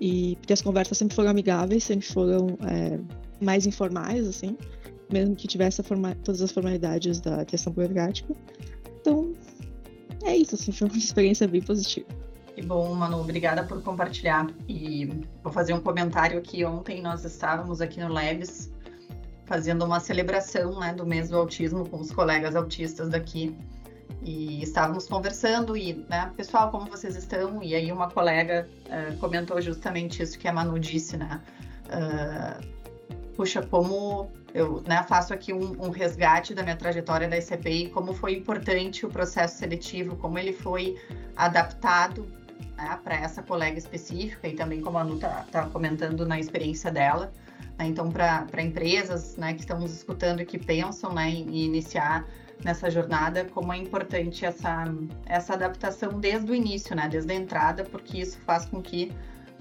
E 0.00 0.36
porque 0.36 0.52
as 0.52 0.62
conversas 0.62 0.96
sempre 0.96 1.16
foram 1.16 1.30
amigáveis, 1.30 1.82
sempre 1.82 2.06
foram 2.06 2.56
é, 2.64 2.98
mais 3.40 3.66
informais, 3.66 4.26
assim, 4.26 4.56
mesmo 5.12 5.34
que 5.34 5.48
tivesse 5.48 5.82
todas 6.22 6.40
as 6.40 6.52
formalidades 6.52 7.20
da 7.20 7.44
questão 7.44 7.72
burocrática. 7.72 8.34
Então, 9.00 9.32
é 10.22 10.36
isso, 10.36 10.54
assim, 10.54 10.70
foi 10.70 10.88
uma 10.88 10.96
experiência 10.96 11.48
bem 11.48 11.60
positiva. 11.60 12.06
Que 12.54 12.62
bom, 12.62 12.94
Manu, 12.94 13.20
obrigada 13.20 13.64
por 13.64 13.82
compartilhar. 13.82 14.46
E 14.68 15.06
vou 15.42 15.52
fazer 15.52 15.72
um 15.72 15.80
comentário 15.80 16.38
aqui. 16.38 16.64
Ontem 16.64 17.02
nós 17.02 17.24
estávamos 17.24 17.80
aqui 17.80 18.00
no 18.00 18.08
Labs 18.08 18.70
fazendo 19.50 19.84
uma 19.84 19.98
celebração 19.98 20.78
né, 20.78 20.94
do 20.94 21.04
mês 21.04 21.28
do 21.28 21.36
autismo 21.36 21.84
com 21.88 21.96
os 21.96 22.12
colegas 22.12 22.54
autistas 22.54 23.08
daqui. 23.08 23.52
E 24.22 24.62
estávamos 24.62 25.08
conversando 25.08 25.76
e, 25.76 26.06
né, 26.08 26.30
pessoal, 26.36 26.70
como 26.70 26.88
vocês 26.88 27.16
estão? 27.16 27.60
E 27.60 27.74
aí 27.74 27.90
uma 27.90 28.08
colega 28.08 28.68
uh, 28.86 29.16
comentou 29.16 29.60
justamente 29.60 30.22
isso 30.22 30.38
que 30.38 30.46
a 30.46 30.52
Manu 30.52 30.78
disse, 30.78 31.16
né? 31.16 31.40
Uh, 31.86 32.64
puxa, 33.34 33.60
como 33.60 34.30
eu 34.54 34.84
né, 34.86 35.02
faço 35.08 35.34
aqui 35.34 35.52
um, 35.52 35.84
um, 35.84 35.90
resgate 35.90 36.54
da 36.54 36.62
minha 36.62 36.76
trajetória 36.76 37.28
da 37.28 37.36
ICPI, 37.36 37.88
como 37.88 38.14
foi 38.14 38.34
importante 38.34 39.04
o 39.04 39.08
processo 39.08 39.58
seletivo, 39.58 40.14
como 40.14 40.38
ele 40.38 40.52
foi 40.52 40.96
adaptado 41.34 42.24
né, 42.76 43.00
para 43.02 43.16
essa 43.16 43.42
colega 43.42 43.78
específica 43.78 44.46
e 44.46 44.54
também 44.54 44.80
como 44.80 44.96
a 44.96 45.00
Anu 45.00 45.16
está 45.16 45.44
tá 45.50 45.66
comentando 45.66 46.24
na 46.24 46.38
experiência 46.38 46.88
dela. 46.92 47.32
Né? 47.80 47.86
Então, 47.86 48.10
para 48.10 48.62
empresas 48.62 49.36
né, 49.36 49.54
que 49.54 49.60
estão 49.60 49.80
nos 49.80 49.92
escutando 49.92 50.42
e 50.42 50.46
que 50.46 50.58
pensam 50.58 51.14
né, 51.14 51.30
em 51.30 51.64
iniciar 51.64 52.26
nessa 52.62 52.90
jornada, 52.90 53.46
como 53.46 53.72
é 53.72 53.78
importante 53.78 54.44
essa, 54.44 54.84
essa 55.24 55.54
adaptação 55.54 56.20
desde 56.20 56.52
o 56.52 56.54
início, 56.54 56.94
né, 56.94 57.08
desde 57.08 57.32
a 57.32 57.34
entrada, 57.34 57.84
porque 57.84 58.18
isso 58.18 58.38
faz 58.40 58.66
com 58.66 58.82
que 58.82 59.10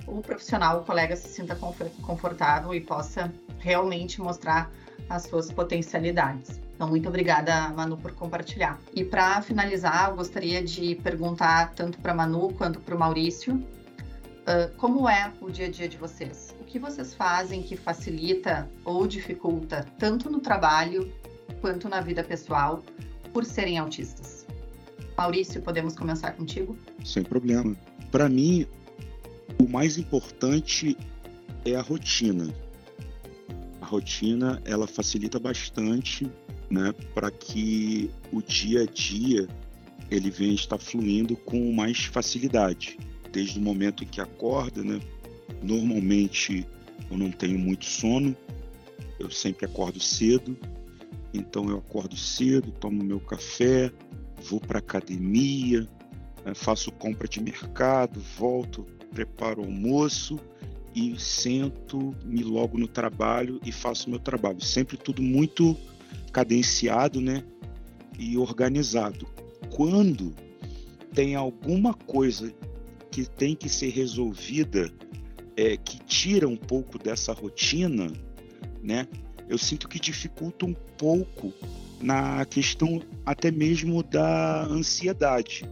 o 0.06 0.22
profissional, 0.22 0.82
o 0.82 0.84
colega, 0.84 1.16
se 1.16 1.30
sinta 1.30 1.56
confortável 2.02 2.74
e 2.74 2.82
possa 2.82 3.32
realmente 3.60 4.20
mostrar 4.20 4.70
as 5.10 5.24
suas 5.24 5.50
potencialidades. 5.52 6.60
Então, 6.76 6.90
muito 6.90 7.08
obrigada, 7.08 7.70
Manu, 7.70 7.98
por 7.98 8.12
compartilhar. 8.14 8.80
E 8.94 9.04
para 9.04 9.42
finalizar, 9.42 10.10
eu 10.10 10.16
gostaria 10.16 10.64
de 10.64 10.96
perguntar 10.96 11.74
tanto 11.74 11.98
para 12.00 12.14
Manu 12.14 12.54
quanto 12.54 12.80
para 12.80 12.96
o 12.96 13.00
Maurício, 13.00 13.56
uh, 13.56 14.76
como 14.78 15.08
é 15.08 15.32
o 15.42 15.50
dia 15.50 15.68
a 15.68 15.70
dia 15.70 15.88
de 15.88 15.98
vocês? 15.98 16.59
Que 16.70 16.78
vocês 16.78 17.16
fazem 17.16 17.64
que 17.64 17.76
facilita 17.76 18.70
ou 18.86 19.08
dificulta 19.08 19.86
tanto 19.98 20.30
no 20.30 20.40
trabalho 20.40 21.12
quanto 21.62 21.90
na 21.90 22.00
vida 22.00 22.24
pessoal 22.24 22.84
por 23.34 23.44
serem 23.44 23.80
autistas? 23.80 24.46
Maurício, 25.18 25.62
podemos 25.62 25.96
começar 25.96 26.32
contigo? 26.34 26.78
Sem 27.04 27.24
problema. 27.24 27.76
Para 28.12 28.30
mim, 28.30 28.68
o 29.60 29.68
mais 29.68 29.98
importante 29.98 30.96
é 31.66 31.76
a 31.76 31.82
rotina. 31.82 32.54
a 33.82 33.86
rotina 33.86 34.62
ela 34.64 34.88
facilita 34.88 35.40
bastante, 35.40 36.32
né, 36.70 36.94
para 37.16 37.32
que 37.32 38.12
o 38.32 38.42
dia 38.42 38.84
a 38.84 38.86
dia 38.86 39.48
ele 40.12 40.30
venha 40.30 40.54
estar 40.54 40.78
fluindo 40.78 41.36
com 41.36 41.72
mais 41.74 42.06
facilidade. 42.06 42.98
Desde 43.32 43.60
o 43.60 43.62
momento 43.62 44.04
em 44.04 44.08
que 44.08 44.22
acorda, 44.22 44.84
né? 44.84 45.00
Normalmente 45.62 46.68
eu 47.10 47.18
não 47.18 47.32
tenho 47.32 47.58
muito 47.58 47.86
sono, 47.86 48.36
eu 49.20 49.30
sempre 49.30 49.66
acordo 49.66 50.00
cedo, 50.00 50.58
então 51.34 51.70
eu 51.70 51.78
acordo 51.78 52.16
cedo, 52.16 52.72
tomo 52.72 53.04
meu 53.04 53.20
café, 53.20 53.92
vou 54.50 54.60
para 54.60 54.80
academia, 54.80 55.88
né, 56.46 56.54
faço 56.54 56.92
compra 56.92 57.28
de 57.28 57.42
mercado, 57.42 58.20
volto, 58.38 58.86
preparo 59.14 59.62
o 59.62 59.66
almoço 59.66 60.40
e 60.96 61.20
sento, 61.20 62.16
me 62.26 62.44
logo 62.44 62.78
no 62.78 62.88
trabalho 62.88 63.60
e 63.66 63.72
faço 63.72 64.10
meu 64.10 64.20
trabalho. 64.20 64.62
Sempre 64.62 64.98
tudo 64.98 65.22
muito 65.22 65.78
cadenciado, 66.32 67.22
né? 67.22 67.44
E 68.18 68.38
organizado. 68.38 69.28
Quando 69.70 70.34
tem 71.14 71.36
alguma 71.36 71.94
coisa 71.94 72.54
que 73.12 73.26
tem 73.26 73.56
que 73.56 73.70
ser 73.70 73.90
resolvida, 73.90 74.92
é, 75.60 75.76
que 75.76 76.00
tira 76.06 76.48
um 76.48 76.56
pouco 76.56 76.98
dessa 76.98 77.34
rotina, 77.34 78.14
né? 78.82 79.06
Eu 79.50 79.58
sinto 79.58 79.90
que 79.90 80.00
dificulta 80.00 80.66
um 80.66 80.74
pouco 80.74 81.54
na 82.02 82.46
questão 82.46 83.02
até 83.26 83.52
mesmo 83.52 84.02
da 84.02 84.64
ansiedade. 84.64 85.66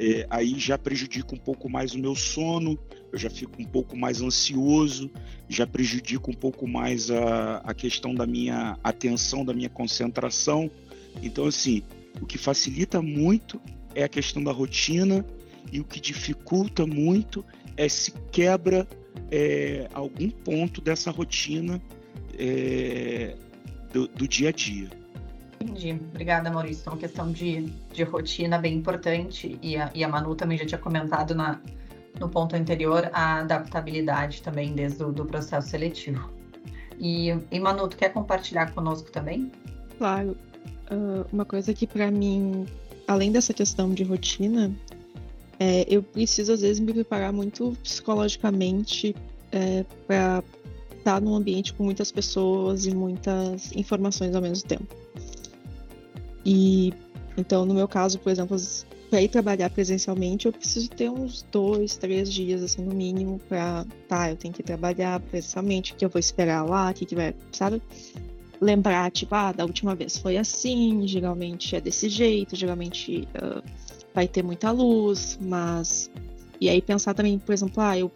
É, 0.00 0.26
aí 0.30 0.58
já 0.58 0.78
prejudica 0.78 1.34
um 1.34 1.38
pouco 1.38 1.68
mais 1.68 1.92
o 1.92 1.98
meu 1.98 2.14
sono, 2.14 2.78
eu 3.12 3.18
já 3.18 3.28
fico 3.28 3.60
um 3.60 3.66
pouco 3.66 3.94
mais 3.94 4.22
ansioso, 4.22 5.10
já 5.46 5.66
prejudica 5.66 6.30
um 6.30 6.34
pouco 6.34 6.66
mais 6.66 7.10
a, 7.10 7.58
a 7.58 7.74
questão 7.74 8.14
da 8.14 8.26
minha 8.26 8.78
atenção, 8.82 9.44
da 9.44 9.52
minha 9.52 9.68
concentração. 9.68 10.70
Então, 11.22 11.44
assim, 11.44 11.82
o 12.18 12.24
que 12.24 12.38
facilita 12.38 13.02
muito 13.02 13.60
é 13.94 14.04
a 14.04 14.08
questão 14.08 14.42
da 14.42 14.52
rotina 14.52 15.22
e 15.70 15.80
o 15.80 15.84
que 15.84 16.00
dificulta 16.00 16.86
muito 16.86 17.44
é 17.76 17.86
se 17.90 18.12
quebra 18.30 18.88
é, 19.30 19.88
algum 19.92 20.30
ponto 20.30 20.80
dessa 20.80 21.10
rotina 21.10 21.80
é, 22.38 23.34
do, 23.92 24.06
do, 24.08 24.28
dia 24.28 24.50
a 24.50 24.52
dia. 24.52 24.90
Entendi. 25.60 25.92
Obrigada, 26.10 26.50
Maurício. 26.50 26.82
Então, 26.82 26.96
questão 26.96 27.32
de, 27.32 27.72
de 27.92 28.02
rotina 28.02 28.58
bem 28.58 28.74
importante 28.74 29.58
e 29.62 29.76
a, 29.76 29.90
e 29.94 30.02
a 30.04 30.08
Manu 30.08 30.34
também 30.34 30.58
já 30.58 30.66
tinha 30.66 30.78
comentado 30.78 31.34
na, 31.34 31.60
no 32.18 32.28
ponto 32.28 32.54
anterior 32.56 33.08
a 33.12 33.40
adaptabilidade 33.40 34.42
também 34.42 34.74
desde 34.74 35.02
o 35.02 35.12
do 35.12 35.24
processo 35.24 35.68
seletivo. 35.68 36.30
E, 36.98 37.30
e 37.50 37.60
Manu, 37.60 37.88
tu 37.88 37.96
quer 37.96 38.10
compartilhar 38.10 38.72
conosco 38.72 39.10
também? 39.10 39.50
Claro. 39.98 40.36
Uh, 40.90 41.26
uma 41.32 41.44
coisa 41.44 41.72
que 41.72 41.86
para 41.86 42.10
mim, 42.10 42.66
além 43.08 43.32
dessa 43.32 43.54
questão 43.54 43.94
de 43.94 44.04
rotina, 44.04 44.70
é, 45.62 45.86
eu 45.88 46.02
preciso 46.02 46.52
às 46.52 46.60
vezes 46.60 46.80
me 46.80 46.92
preparar 46.92 47.32
muito 47.32 47.76
psicologicamente 47.84 49.14
é, 49.52 49.84
para 50.08 50.42
estar 50.98 51.20
num 51.20 51.36
ambiente 51.36 51.72
com 51.72 51.84
muitas 51.84 52.10
pessoas 52.10 52.84
e 52.84 52.92
muitas 52.92 53.70
informações 53.72 54.34
ao 54.34 54.42
mesmo 54.42 54.66
tempo. 54.66 54.88
E 56.44 56.92
então, 57.38 57.64
no 57.64 57.74
meu 57.74 57.86
caso, 57.86 58.18
por 58.18 58.32
exemplo, 58.32 58.56
para 59.08 59.22
ir 59.22 59.28
trabalhar 59.28 59.70
presencialmente, 59.70 60.46
eu 60.46 60.52
preciso 60.52 60.90
ter 60.90 61.08
uns 61.08 61.46
dois, 61.52 61.96
três 61.96 62.32
dias, 62.32 62.60
assim, 62.60 62.82
no 62.82 62.92
mínimo, 62.92 63.40
para 63.48 63.86
tá, 64.08 64.30
eu 64.30 64.36
tenho 64.36 64.52
que 64.52 64.64
trabalhar 64.64 65.20
presencialmente, 65.20 65.92
o 65.92 65.96
que 65.96 66.04
eu 66.04 66.08
vou 66.08 66.18
esperar 66.18 66.64
lá, 66.64 66.90
o 66.90 66.94
que, 66.94 67.06
que 67.06 67.14
vai, 67.14 67.36
sabe? 67.52 67.80
Lembrar, 68.60 69.12
tipo, 69.12 69.32
ah, 69.32 69.52
da 69.52 69.64
última 69.64 69.94
vez 69.94 70.18
foi 70.18 70.36
assim, 70.36 71.06
geralmente 71.06 71.76
é 71.76 71.80
desse 71.80 72.08
jeito, 72.08 72.56
geralmente 72.56 73.28
uh, 73.36 73.62
vai 74.14 74.28
ter 74.28 74.42
muita 74.42 74.70
luz, 74.70 75.38
mas. 75.40 76.10
E 76.60 76.68
aí 76.68 76.80
pensar 76.80 77.14
também, 77.14 77.38
por 77.38 77.52
exemplo, 77.52 77.82
ah, 77.82 77.98
eu. 77.98 78.10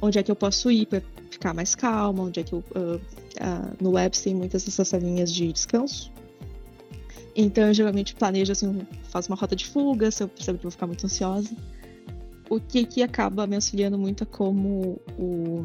Onde 0.00 0.18
é 0.18 0.22
que 0.22 0.30
eu 0.30 0.36
posso 0.36 0.70
ir 0.70 0.86
para 0.86 1.02
ficar 1.30 1.52
mais 1.52 1.74
calma? 1.74 2.24
Onde 2.24 2.40
é 2.40 2.42
que 2.42 2.52
eu. 2.52 2.64
Uh, 2.74 2.96
uh, 2.96 3.76
no 3.80 3.90
Labs 3.90 4.22
tem 4.22 4.34
muitas 4.34 4.64
dessas 4.64 4.88
salinhas 4.88 5.32
de 5.32 5.52
descanso 5.52 6.12
então 7.40 7.68
eu 7.68 7.72
geralmente 7.72 8.16
planejo 8.16 8.50
assim, 8.50 8.80
faço 9.04 9.30
uma 9.30 9.36
rota 9.36 9.54
de 9.54 9.64
fuga, 9.64 10.10
se 10.10 10.24
eu 10.24 10.28
percebo 10.28 10.58
que 10.58 10.64
vou 10.64 10.72
ficar 10.72 10.88
muito 10.88 11.06
ansiosa. 11.06 11.54
O 12.50 12.58
que, 12.58 12.84
que 12.84 13.00
acaba 13.00 13.46
me 13.46 13.54
auxiliando 13.54 13.96
muito 13.96 14.24
é 14.24 14.26
como 14.26 15.00
o, 15.16 15.64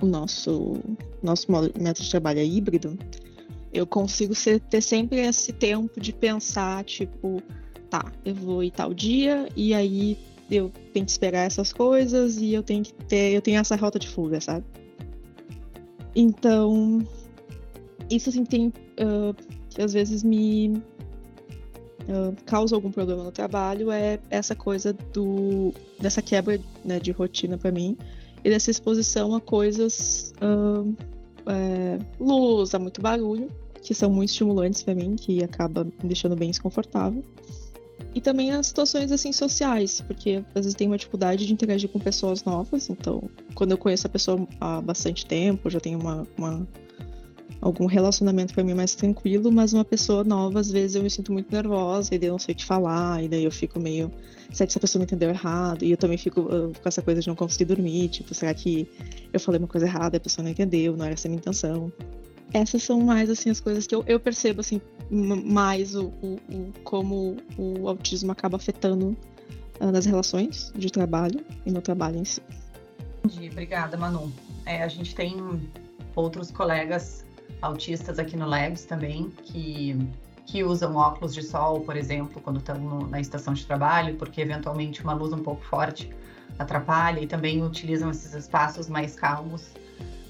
o 0.00 0.06
nosso, 0.06 0.76
nosso 1.20 1.50
método 1.50 2.04
de 2.04 2.10
trabalho 2.10 2.38
é 2.38 2.44
híbrido. 2.44 2.96
Eu 3.72 3.86
consigo 3.86 4.34
ser, 4.34 4.60
ter 4.60 4.80
sempre 4.80 5.20
esse 5.20 5.52
tempo 5.52 6.00
de 6.00 6.12
pensar, 6.12 6.84
tipo, 6.84 7.42
tá, 7.88 8.12
eu 8.24 8.34
vou 8.34 8.64
ir 8.64 8.70
tal 8.70 8.92
dia, 8.92 9.48
e 9.56 9.72
aí 9.72 10.18
eu 10.50 10.72
tenho 10.92 11.06
que 11.06 11.12
esperar 11.12 11.46
essas 11.46 11.72
coisas 11.72 12.38
e 12.38 12.52
eu 12.52 12.62
tenho 12.62 12.82
que 12.82 12.92
ter, 12.92 13.32
eu 13.32 13.40
tenho 13.40 13.60
essa 13.60 13.76
rota 13.76 13.98
de 13.98 14.08
fuga, 14.08 14.40
sabe? 14.40 14.64
Então, 16.14 17.06
isso 18.10 18.30
assim 18.30 18.44
tem 18.44 18.68
uh, 18.68 19.34
que 19.68 19.80
às 19.80 19.92
vezes 19.92 20.24
me 20.24 20.82
uh, 22.08 22.34
causa 22.44 22.74
algum 22.74 22.90
problema 22.90 23.22
no 23.22 23.30
trabalho 23.30 23.90
é 23.92 24.18
essa 24.28 24.54
coisa 24.54 24.92
do 24.92 25.72
dessa 26.00 26.20
quebra 26.20 26.60
né, 26.84 26.98
de 26.98 27.12
rotina 27.12 27.56
para 27.56 27.70
mim 27.70 27.96
e 28.42 28.50
dessa 28.50 28.70
exposição 28.70 29.34
a 29.34 29.40
coisas 29.40 30.34
uh, 30.42 30.92
é, 31.46 31.98
luz, 32.18 32.74
a 32.74 32.78
muito 32.78 33.00
barulho, 33.00 33.50
que 33.82 33.94
são 33.94 34.10
muito 34.10 34.30
estimulantes 34.30 34.82
para 34.82 34.94
mim, 34.94 35.16
que 35.16 35.42
acaba 35.42 35.84
me 35.84 35.92
deixando 36.04 36.36
bem 36.36 36.50
desconfortável. 36.50 37.24
E 38.14 38.20
também 38.20 38.50
as 38.50 38.66
situações 38.66 39.12
assim 39.12 39.32
sociais, 39.32 40.00
porque 40.00 40.42
às 40.54 40.64
vezes 40.64 40.74
tenho 40.74 40.90
uma 40.90 40.98
dificuldade 40.98 41.46
de 41.46 41.52
interagir 41.52 41.88
com 41.88 41.98
pessoas 41.98 42.42
novas, 42.42 42.90
então 42.90 43.22
quando 43.54 43.70
eu 43.70 43.78
conheço 43.78 44.06
a 44.06 44.10
pessoa 44.10 44.46
há 44.60 44.80
bastante 44.80 45.24
tempo, 45.24 45.70
já 45.70 45.78
tenho 45.78 45.98
uma, 45.98 46.26
uma 46.36 46.66
algum 47.60 47.86
relacionamento 47.86 48.54
para 48.54 48.64
mim 48.64 48.74
mais 48.74 48.94
tranquilo, 48.94 49.52
mas 49.52 49.72
uma 49.72 49.84
pessoa 49.84 50.24
nova, 50.24 50.60
às 50.60 50.70
vezes 50.70 50.96
eu 50.96 51.02
me 51.02 51.10
sinto 51.10 51.32
muito 51.32 51.52
nervosa 51.52 52.14
e 52.14 52.18
daí 52.18 52.28
eu 52.28 52.32
não 52.32 52.38
sei 52.38 52.54
o 52.54 52.56
que 52.56 52.64
falar, 52.64 53.22
e 53.22 53.28
daí 53.28 53.44
eu 53.44 53.50
fico 53.50 53.78
meio. 53.78 54.10
Será 54.50 54.66
que 54.66 54.72
essa 54.72 54.80
pessoa 54.80 55.00
me 55.00 55.04
entendeu 55.04 55.28
errado? 55.28 55.84
E 55.84 55.90
eu 55.90 55.96
também 55.96 56.16
fico 56.16 56.40
uh, 56.40 56.72
com 56.72 56.88
essa 56.88 57.02
coisa 57.02 57.20
de 57.20 57.28
não 57.28 57.36
conseguir 57.36 57.66
dormir, 57.66 58.08
tipo, 58.08 58.34
será 58.34 58.54
que 58.54 58.88
eu 59.32 59.38
falei 59.38 59.58
uma 59.58 59.68
coisa 59.68 59.86
errada 59.86 60.16
a 60.16 60.20
pessoa 60.20 60.42
não 60.42 60.50
entendeu, 60.50 60.96
não 60.96 61.04
era 61.04 61.14
essa 61.14 61.28
a 61.28 61.30
minha 61.30 61.38
intenção? 61.38 61.92
Essas 62.52 62.82
são 62.82 63.00
mais, 63.00 63.30
assim, 63.30 63.50
as 63.50 63.60
coisas 63.60 63.86
que 63.86 63.94
eu, 63.94 64.02
eu 64.08 64.18
percebo, 64.18 64.60
assim, 64.60 64.80
mais 65.10 65.94
o, 65.94 66.06
o, 66.06 66.38
o, 66.50 66.72
como 66.82 67.36
o 67.56 67.88
autismo 67.88 68.32
acaba 68.32 68.56
afetando 68.56 69.16
uh, 69.80 69.92
nas 69.92 70.06
relações 70.06 70.72
de 70.74 70.90
trabalho 70.90 71.44
e 71.64 71.70
no 71.70 71.80
trabalho 71.80 72.18
em 72.18 72.24
si. 72.24 72.40
Entendi, 73.22 73.50
obrigada, 73.50 73.96
Manu. 73.96 74.32
É, 74.64 74.82
a 74.82 74.88
gente 74.88 75.14
tem 75.14 75.36
outros 76.16 76.50
colegas 76.50 77.24
autistas 77.62 78.18
aqui 78.18 78.36
no 78.36 78.46
Labs 78.46 78.84
também, 78.84 79.30
que, 79.42 79.96
que 80.46 80.64
usam 80.64 80.96
óculos 80.96 81.34
de 81.34 81.42
sol, 81.42 81.80
por 81.80 81.96
exemplo, 81.96 82.40
quando 82.40 82.58
estão 82.58 83.00
na 83.08 83.20
estação 83.20 83.54
de 83.54 83.66
trabalho, 83.66 84.16
porque 84.16 84.40
eventualmente 84.40 85.02
uma 85.02 85.12
luz 85.12 85.32
um 85.32 85.42
pouco 85.42 85.64
forte 85.64 86.10
atrapalha, 86.58 87.20
e 87.20 87.26
também 87.26 87.62
utilizam 87.64 88.10
esses 88.10 88.34
espaços 88.34 88.88
mais 88.88 89.14
calmos, 89.14 89.68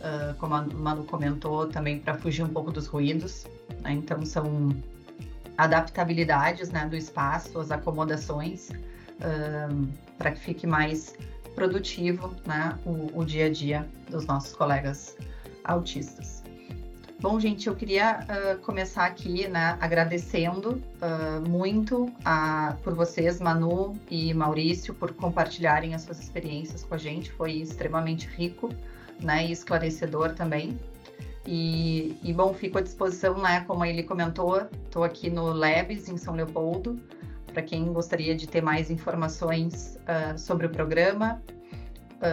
uh, 0.00 0.34
como 0.38 0.54
a 0.54 0.62
Manu 0.62 1.04
comentou, 1.04 1.66
também 1.66 1.98
para 1.98 2.14
fugir 2.14 2.42
um 2.44 2.48
pouco 2.48 2.70
dos 2.70 2.86
ruídos. 2.86 3.46
Né? 3.82 3.92
Então, 3.92 4.24
são 4.24 4.74
adaptabilidades 5.56 6.70
né, 6.70 6.86
do 6.86 6.96
espaço, 6.96 7.58
as 7.58 7.70
acomodações, 7.70 8.70
uh, 8.70 9.88
para 10.16 10.32
que 10.32 10.40
fique 10.40 10.66
mais 10.66 11.14
produtivo 11.54 12.34
né, 12.46 12.78
o, 12.86 13.20
o 13.20 13.24
dia 13.24 13.46
a 13.46 13.50
dia 13.50 13.88
dos 14.08 14.24
nossos 14.26 14.54
colegas 14.54 15.16
autistas. 15.64 16.42
Bom, 17.20 17.38
gente, 17.38 17.66
eu 17.66 17.76
queria 17.76 18.20
uh, 18.20 18.58
começar 18.60 19.04
aqui, 19.04 19.46
né, 19.46 19.76
agradecendo 19.78 20.82
uh, 21.02 21.46
muito 21.46 22.10
a, 22.24 22.78
por 22.82 22.94
vocês, 22.94 23.38
Manu 23.38 23.94
e 24.10 24.32
Maurício, 24.32 24.94
por 24.94 25.12
compartilharem 25.12 25.94
as 25.94 26.00
suas 26.00 26.18
experiências 26.18 26.82
com 26.82 26.94
a 26.94 26.96
gente. 26.96 27.30
Foi 27.30 27.52
extremamente 27.52 28.26
rico, 28.26 28.70
né, 29.20 29.46
e 29.46 29.52
esclarecedor 29.52 30.32
também. 30.32 30.80
E, 31.46 32.16
e 32.22 32.32
bom, 32.32 32.54
fico 32.54 32.78
à 32.78 32.80
disposição, 32.80 33.36
né, 33.36 33.64
como 33.66 33.84
ele 33.84 34.02
comentou, 34.02 34.66
estou 34.86 35.04
aqui 35.04 35.28
no 35.28 35.52
Labs 35.52 36.08
em 36.08 36.16
São 36.16 36.34
Leopoldo, 36.34 36.98
para 37.52 37.60
quem 37.60 37.92
gostaria 37.92 38.34
de 38.34 38.48
ter 38.48 38.62
mais 38.62 38.90
informações 38.90 39.98
uh, 40.08 40.38
sobre 40.38 40.66
o 40.66 40.70
programa, 40.70 41.42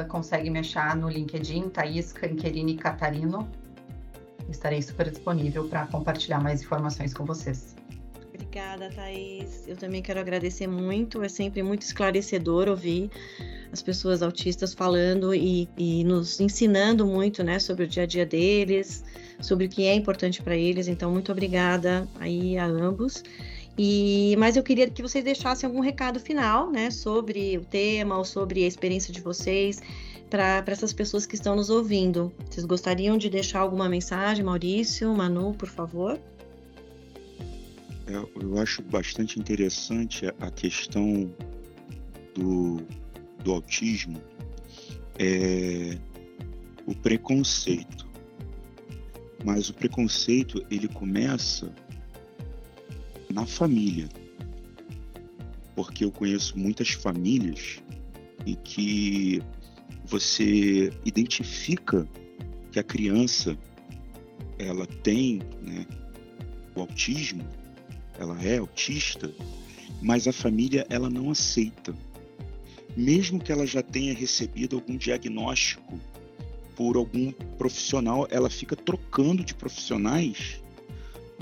consegue 0.10 0.50
me 0.50 0.60
achar 0.60 0.98
no 0.98 1.08
LinkedIn, 1.08 1.70
Thaís 1.70 2.12
Canquerini 2.12 2.76
Catarino, 2.76 3.50
estarei 4.50 4.82
super 4.82 5.10
disponível 5.10 5.68
para 5.68 5.86
compartilhar 5.88 6.40
mais 6.42 6.62
informações 6.62 7.14
com 7.14 7.26
vocês. 7.26 7.76
Obrigada, 8.34 8.90
Thaís. 8.90 9.68
Eu 9.68 9.76
também 9.76 10.02
quero 10.02 10.20
agradecer 10.20 10.68
muito. 10.68 11.22
É 11.24 11.30
sempre 11.30 11.62
muito 11.62 11.82
esclarecedor 11.82 12.68
ouvir 12.68 13.10
as 13.72 13.82
pessoas 13.82 14.22
autistas 14.22 14.74
falando 14.74 15.34
e, 15.34 15.68
e 15.78 16.04
nos 16.04 16.40
ensinando 16.40 17.06
muito, 17.06 17.44
né, 17.44 17.60
sobre 17.60 17.84
o 17.84 17.88
dia 17.88 18.04
a 18.04 18.06
dia 18.06 18.26
deles, 18.26 19.04
sobre 19.42 19.66
o 19.66 19.70
que 19.70 19.86
é 19.86 19.94
importante 19.94 20.42
para 20.42 20.56
eles. 20.56 20.88
Então, 20.88 21.12
muito 21.12 21.32
obrigada 21.32 22.08
aí 22.20 22.58
a 22.58 22.66
ambos. 22.66 23.24
E, 23.78 24.36
mas 24.40 24.56
eu 24.58 24.64
queria 24.64 24.90
que 24.90 25.02
vocês 25.02 25.24
deixassem 25.24 25.68
algum 25.68 25.82
recado 25.82 26.20
final, 26.20 26.72
né, 26.72 26.90
sobre 26.90 27.58
o 27.58 27.62
tema 27.62 28.18
ou 28.18 28.26
sobre 28.26 28.64
a 28.64 28.68
experiência 28.68 29.14
de 29.14 29.22
vocês 29.22 29.82
para 30.30 30.64
essas 30.68 30.94
pessoas 30.94 31.26
que 31.26 31.36
estão 31.36 31.56
nos 31.56 31.70
ouvindo. 31.70 32.34
Vocês 32.50 32.66
gostariam 32.66 33.18
de 33.18 33.30
deixar 33.30 33.60
alguma 33.60 33.88
mensagem, 33.88 34.44
Maurício, 34.44 35.14
Manu, 35.14 35.54
por 35.54 35.70
favor? 35.70 36.20
Eu 38.08 38.58
acho 38.58 38.82
bastante 38.82 39.38
interessante 39.38 40.28
a 40.40 40.50
questão 40.50 41.30
do, 42.34 42.78
do 43.44 43.52
autismo, 43.52 44.22
é 45.20 45.98
o 46.86 46.96
preconceito. 46.96 48.08
Mas 49.44 49.70
o 49.70 49.74
preconceito 49.74 50.66
ele 50.72 50.88
começa 50.88 51.74
na 53.30 53.46
família, 53.46 54.08
porque 55.76 56.06
eu 56.06 56.12
conheço 56.12 56.58
muitas 56.58 56.92
famílias 56.92 57.84
em 58.46 58.56
que 58.56 59.44
você 60.08 60.92
identifica 61.06 62.08
que 62.72 62.80
a 62.80 62.84
criança 62.84 63.58
ela 64.58 64.88
tem 64.88 65.42
né, 65.62 65.86
o 66.76 66.82
autismo, 66.82 67.46
ela 68.18 68.42
é 68.42 68.58
autista, 68.58 69.32
mas 70.02 70.28
a 70.28 70.32
família 70.32 70.86
ela 70.90 71.10
não 71.10 71.30
aceita. 71.30 71.94
Mesmo 72.96 73.40
que 73.40 73.52
ela 73.52 73.68
já 73.68 73.84
tenha 73.84 74.14
recebido 74.14 74.78
algum 74.78 74.98
diagnóstico 74.98 76.00
por 76.76 76.96
algum 76.96 77.32
profissional, 77.58 78.28
ela 78.32 78.50
fica 78.50 78.76
trocando 78.76 79.44
de 79.44 79.54
profissionais, 79.54 80.62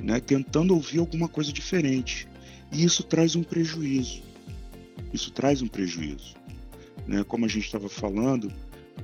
né, 0.01 0.19
tentando 0.19 0.73
ouvir 0.73 0.99
alguma 0.99 1.29
coisa 1.29 1.53
diferente. 1.53 2.27
E 2.71 2.83
isso 2.83 3.03
traz 3.03 3.35
um 3.35 3.43
prejuízo. 3.43 4.23
Isso 5.13 5.31
traz 5.31 5.61
um 5.61 5.67
prejuízo. 5.67 6.35
Né? 7.07 7.23
Como 7.23 7.45
a 7.45 7.47
gente 7.47 7.65
estava 7.65 7.89
falando, 7.89 8.51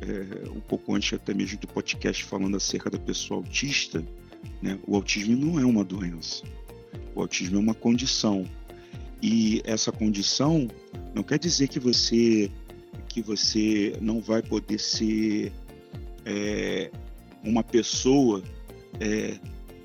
é, 0.01 0.49
um 0.49 0.59
pouco 0.61 0.95
antes 0.95 1.13
até 1.13 1.33
mesmo 1.33 1.59
do 1.59 1.67
podcast 1.67 2.23
falando 2.23 2.57
acerca 2.57 2.89
da 2.89 2.99
pessoa 2.99 3.39
autista, 3.39 4.03
né? 4.61 4.79
o 4.87 4.95
autismo 4.95 5.35
não 5.35 5.59
é 5.59 5.65
uma 5.65 5.83
doença. 5.83 6.43
O 7.15 7.21
autismo 7.21 7.57
é 7.57 7.59
uma 7.59 7.73
condição. 7.73 8.45
E 9.21 9.61
essa 9.65 9.91
condição 9.91 10.67
não 11.13 11.23
quer 11.23 11.37
dizer 11.37 11.67
que 11.67 11.79
você 11.79 12.51
que 13.07 13.21
você 13.21 13.93
não 13.99 14.21
vai 14.21 14.41
poder 14.41 14.79
ser 14.79 15.51
é, 16.25 16.89
uma 17.43 17.61
pessoa 17.61 18.41
é, 18.99 19.37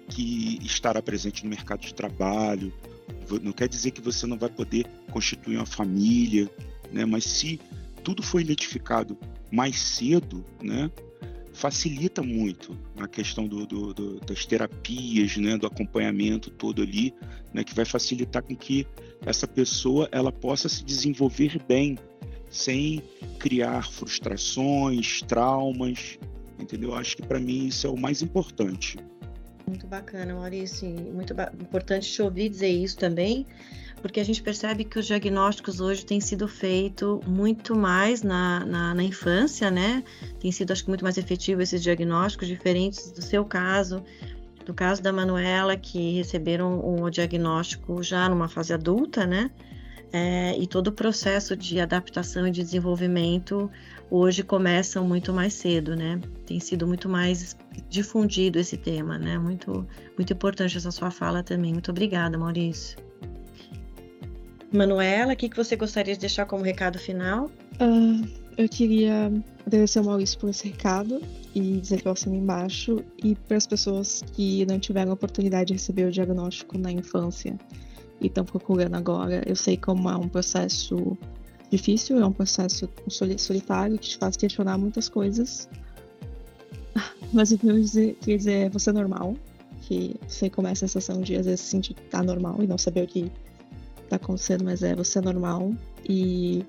que 0.08 0.58
estará 0.62 1.02
presente 1.02 1.42
no 1.42 1.50
mercado 1.50 1.80
de 1.80 1.92
trabalho. 1.92 2.72
Não 3.42 3.52
quer 3.52 3.68
dizer 3.68 3.90
que 3.90 4.00
você 4.00 4.26
não 4.26 4.38
vai 4.38 4.48
poder 4.48 4.86
constituir 5.10 5.56
uma 5.56 5.66
família, 5.66 6.48
né? 6.92 7.04
Mas 7.04 7.24
se 7.24 7.60
tudo 8.06 8.22
foi 8.22 8.42
identificado 8.42 9.18
mais 9.50 9.80
cedo, 9.80 10.44
né, 10.62 10.88
facilita 11.52 12.22
muito 12.22 12.78
a 13.00 13.08
questão 13.08 13.48
do, 13.48 13.66
do, 13.66 13.92
do, 13.92 14.20
das 14.20 14.46
terapias, 14.46 15.36
né, 15.36 15.58
do 15.58 15.66
acompanhamento 15.66 16.48
todo 16.48 16.82
ali, 16.82 17.12
né, 17.52 17.64
que 17.64 17.74
vai 17.74 17.84
facilitar 17.84 18.44
com 18.44 18.54
que 18.54 18.86
essa 19.22 19.48
pessoa 19.48 20.08
ela 20.12 20.30
possa 20.30 20.68
se 20.68 20.84
desenvolver 20.84 21.60
bem, 21.66 21.98
sem 22.48 23.02
criar 23.40 23.90
frustrações, 23.90 25.20
traumas, 25.22 26.16
entendeu? 26.60 26.94
Acho 26.94 27.16
que 27.16 27.26
para 27.26 27.40
mim 27.40 27.66
isso 27.66 27.88
é 27.88 27.90
o 27.90 27.98
mais 27.98 28.22
importante. 28.22 28.98
Muito 29.66 29.86
bacana, 29.86 30.32
Maurício. 30.32 30.88
Muito 30.88 31.34
importante 31.60 32.10
te 32.10 32.22
ouvir 32.22 32.48
dizer 32.48 32.68
isso 32.68 32.96
também, 32.96 33.44
porque 34.00 34.20
a 34.20 34.24
gente 34.24 34.40
percebe 34.40 34.84
que 34.84 34.96
os 34.96 35.06
diagnósticos 35.06 35.80
hoje 35.80 36.06
têm 36.06 36.20
sido 36.20 36.46
feitos 36.46 37.18
muito 37.26 37.74
mais 37.74 38.22
na, 38.22 38.64
na, 38.64 38.94
na, 38.94 39.02
infância, 39.02 39.68
né? 39.68 40.04
Tem 40.38 40.52
sido, 40.52 40.72
acho 40.72 40.84
que, 40.84 40.88
muito 40.88 41.02
mais 41.02 41.18
efetivo 41.18 41.62
esses 41.62 41.82
diagnósticos, 41.82 42.46
diferentes 42.46 43.10
do 43.10 43.20
seu 43.20 43.44
caso, 43.44 44.04
do 44.64 44.72
caso 44.72 45.02
da 45.02 45.12
Manuela, 45.12 45.76
que 45.76 46.12
receberam 46.12 46.78
o 46.84 47.10
diagnóstico 47.10 48.00
já 48.04 48.28
numa 48.28 48.48
fase 48.48 48.72
adulta, 48.72 49.26
né? 49.26 49.50
É, 50.12 50.56
e 50.56 50.68
todo 50.68 50.88
o 50.88 50.92
processo 50.92 51.56
de 51.56 51.80
adaptação 51.80 52.46
e 52.46 52.52
de 52.52 52.62
desenvolvimento 52.62 53.68
hoje 54.10 54.42
começam 54.42 55.06
muito 55.06 55.32
mais 55.32 55.54
cedo, 55.54 55.96
né? 55.96 56.20
Tem 56.46 56.60
sido 56.60 56.86
muito 56.86 57.08
mais 57.08 57.56
difundido 57.88 58.58
esse 58.58 58.76
tema, 58.76 59.18
né? 59.18 59.38
Muito, 59.38 59.86
muito 60.16 60.32
importante 60.32 60.76
essa 60.76 60.90
sua 60.90 61.10
fala 61.10 61.42
também. 61.42 61.72
Muito 61.72 61.90
obrigada, 61.90 62.38
Maurício. 62.38 62.98
Manuela, 64.72 65.32
o 65.32 65.36
que, 65.36 65.48
você 65.54 65.76
gostaria 65.76 66.14
de 66.14 66.20
deixar 66.20 66.44
como 66.46 66.62
recado 66.62 66.98
final? 66.98 67.46
Uh, 67.80 68.28
eu 68.56 68.68
queria 68.68 69.32
agradecer 69.66 69.98
ao 69.98 70.04
Maurício 70.04 70.38
por 70.38 70.50
esse 70.50 70.68
recado 70.68 71.20
e 71.54 71.78
dizer 71.78 72.00
que 72.00 72.08
eu 72.08 72.12
assino 72.12 72.34
embaixo. 72.34 73.02
E 73.22 73.34
para 73.34 73.56
as 73.56 73.66
pessoas 73.66 74.22
que 74.34 74.66
não 74.66 74.78
tiveram 74.78 75.12
a 75.12 75.14
oportunidade 75.14 75.68
de 75.68 75.72
receber 75.74 76.04
o 76.06 76.10
diagnóstico 76.10 76.76
na 76.78 76.90
infância 76.90 77.56
e 78.20 78.26
estão 78.26 78.44
procurando 78.44 78.94
agora, 78.94 79.42
eu 79.46 79.54
sei 79.54 79.76
como 79.76 80.10
é 80.10 80.16
um 80.16 80.28
processo 80.28 81.16
difícil, 81.70 82.18
é 82.18 82.26
um 82.26 82.32
processo 82.32 82.88
solitário 83.38 83.98
que 83.98 84.10
te 84.10 84.18
faz 84.18 84.36
questionar 84.36 84.78
muitas 84.78 85.08
coisas. 85.08 85.68
Mas 87.32 87.52
eu 87.52 87.58
queria 87.58 87.80
dizer, 87.80 88.14
queria 88.20 88.38
dizer 88.38 88.70
você 88.70 88.90
é 88.90 88.92
normal, 88.92 89.34
que 89.82 90.16
você 90.26 90.50
começa 90.50 90.84
a 90.84 90.88
sensação 90.88 91.20
de 91.20 91.36
às 91.36 91.46
vezes 91.46 91.60
se 91.60 91.70
sentir 91.70 91.94
tá 92.10 92.22
normal 92.22 92.62
e 92.62 92.66
não 92.66 92.78
saber 92.78 93.04
o 93.04 93.06
que 93.06 93.30
tá 94.08 94.16
acontecendo, 94.16 94.64
mas 94.64 94.82
é 94.82 94.94
você 94.94 95.18
é 95.18 95.22
normal 95.22 95.72
e 96.08 96.64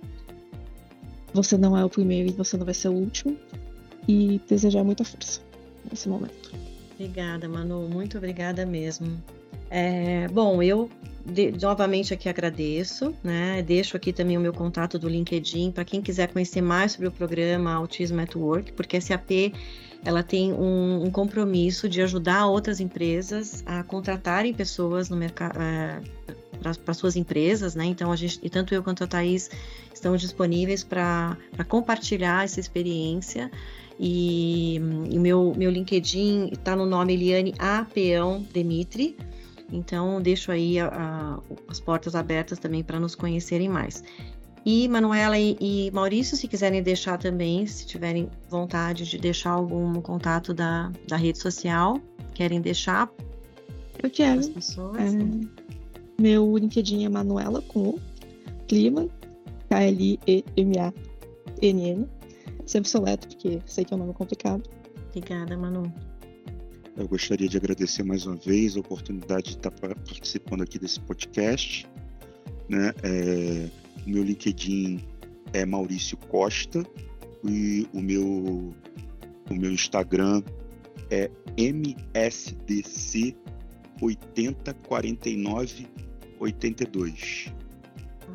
você 1.34 1.58
não 1.58 1.78
é 1.78 1.86
o 1.86 1.90
primeiro 1.90 2.30
e 2.30 2.32
você 2.32 2.58
não 2.58 2.66
vai 2.66 2.74
ser 2.74 2.90
o 2.90 2.94
último. 2.94 3.38
E 4.08 4.40
desejar 4.48 4.86
muita 4.86 5.04
força 5.04 5.42
nesse 5.90 6.08
momento. 6.08 6.54
Obrigada, 6.94 7.50
Manu, 7.50 7.90
muito 7.90 8.18
obrigada 8.18 8.66
mesmo. 8.66 9.22
É, 9.70 10.28
bom, 10.30 10.62
eu 10.64 10.90
de, 11.26 11.52
novamente 11.52 12.14
aqui 12.14 12.30
agradeço, 12.30 13.14
né? 13.24 13.62
Deixo 13.62 13.98
aqui 13.98 14.14
também 14.14 14.38
o 14.38 14.40
meu 14.42 14.54
contato 14.54 14.98
do 14.98 15.10
LinkedIn 15.10 15.72
para 15.72 15.84
quem 15.84 16.02
quiser 16.02 16.32
conhecer 16.32 16.62
mais 16.62 16.94
sobre 16.94 17.08
o 17.08 17.12
programa 17.12 17.74
Autism 17.74 18.20
at 18.20 18.36
Work, 18.36 18.72
porque 18.74 18.98
a 18.98 19.02
SAP 19.02 19.54
ela 20.06 20.24
tem 20.24 20.54
um, 20.54 21.04
um 21.04 21.12
compromisso 21.12 21.90
de 21.90 22.02
ajudar 22.02 22.48
outras 22.48 22.80
empresas 22.80 23.62
a 23.66 23.84
contratarem 23.84 24.54
pessoas 24.54 25.10
no 25.10 25.18
mercado. 25.18 25.60
É, 25.60 26.02
para 26.84 26.94
suas 26.94 27.16
empresas, 27.16 27.76
né? 27.76 27.86
Então 27.86 28.12
a 28.12 28.16
gente, 28.16 28.40
e 28.42 28.50
tanto 28.50 28.74
eu 28.74 28.82
quanto 28.84 29.04
a 29.04 29.08
Thaís 29.08 29.50
estamos 29.94 30.22
disponíveis 30.22 30.84
para 30.84 31.38
compartilhar 31.68 32.44
essa 32.44 32.60
experiência. 32.60 33.52
E, 34.00 34.80
o 35.12 35.20
meu, 35.20 35.54
meu 35.56 35.72
LinkedIn 35.72 36.50
está 36.52 36.76
no 36.76 36.86
nome 36.86 37.14
Eliane 37.14 37.54
A. 37.58 37.86
Peão 37.86 38.46
Demitri. 38.52 39.16
Então, 39.72 40.22
deixo 40.22 40.52
aí 40.52 40.80
a, 40.80 40.88
a, 40.88 41.40
as 41.68 41.80
portas 41.80 42.16
abertas 42.16 42.60
também 42.60 42.84
para 42.84 43.00
nos 43.00 43.16
conhecerem 43.16 43.70
mais. 43.70 44.04
E 44.66 44.88
Manuela 44.88 45.38
e, 45.40 45.56
e, 45.62 45.90
Maurício, 45.92 46.36
se 46.36 46.48
quiserem 46.48 46.84
deixar 46.84 47.18
também, 47.18 47.66
se 47.66 47.86
tiverem 47.86 48.30
vontade 48.50 49.06
de 49.06 49.18
deixar 49.18 49.52
algum 49.52 50.02
contato 50.02 50.54
da, 50.54 50.92
da 51.08 51.16
rede 51.16 51.38
social, 51.38 52.02
querem 52.34 52.60
deixar? 52.60 53.10
Eu 54.02 54.10
quero. 54.10 54.42
As 54.42 54.50
pessoas? 54.50 54.98
É, 55.00 55.10
meu 56.20 56.58
LinkedIn 56.58 57.06
é 57.06 57.10
Manuela 57.10 57.62
com 57.62 57.92
o 57.92 58.00
Clima, 58.68 59.08
K-L-I-E-M-A-N-N. 59.70 60.98
Sempre 62.66 62.90
soleto, 62.90 63.28
porque 63.30 63.62
sei 63.66 63.86
que 63.86 63.94
é 63.94 63.96
um 63.96 64.02
nome 64.02 64.14
complicado. 64.14 64.64
Obrigada, 65.10 65.56
Manu. 65.56 65.90
Eu 66.98 67.08
gostaria 67.08 67.48
de 67.48 67.56
agradecer 67.56 68.02
mais 68.02 68.26
uma 68.26 68.36
vez 68.36 68.76
a 68.76 68.80
oportunidade 68.80 69.52
de 69.52 69.58
estar 69.58 69.70
participando 69.70 70.64
aqui 70.64 70.80
desse 70.80 71.00
podcast. 71.00 71.88
Né? 72.68 72.92
É, 73.04 73.70
o 74.04 74.10
meu 74.10 74.24
LinkedIn 74.24 75.06
é 75.54 75.64
Maurício 75.64 76.18
Costa 76.18 76.84
e 77.44 77.88
o 77.94 78.02
meu, 78.02 78.74
o 79.48 79.54
meu 79.54 79.72
Instagram 79.72 80.42
é 81.12 81.30
MSDC 81.56 83.36
804982. 84.02 85.86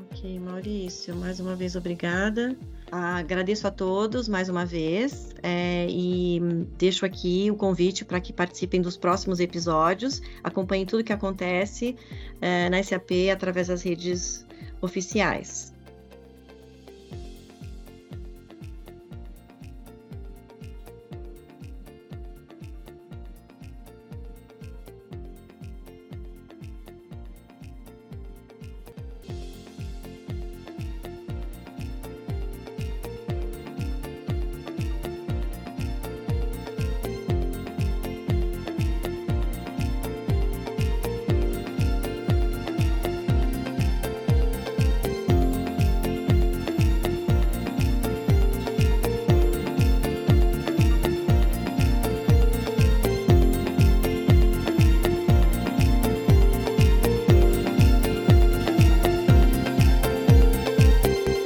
Ok, 0.05 0.39
Maurício, 0.39 1.17
mais 1.17 1.41
uma 1.41 1.57
vez 1.57 1.75
obrigada 1.75 2.57
Agradeço 2.95 3.67
a 3.67 3.71
todos 3.71 4.29
mais 4.29 4.51
uma 4.51 4.67
vez 4.67 5.31
é, 5.43 5.87
e 5.89 6.39
deixo 6.77 7.07
aqui 7.07 7.51
o 7.51 7.57
convite 7.57 8.05
para 8.05 8.21
que 8.21 8.35
participem 8.35 8.83
dos 8.83 8.99
próximos 8.99 9.41
episódios, 9.41 10.21
acompanhem 10.45 10.85
tudo 10.85 11.03
que 11.03 11.11
acontece 11.11 11.97
é, 12.39 12.69
na 12.69 12.83
SAP 12.83 13.31
através 13.33 13.69
das 13.69 13.81
redes 13.81 14.47
oficiais. 14.83 15.73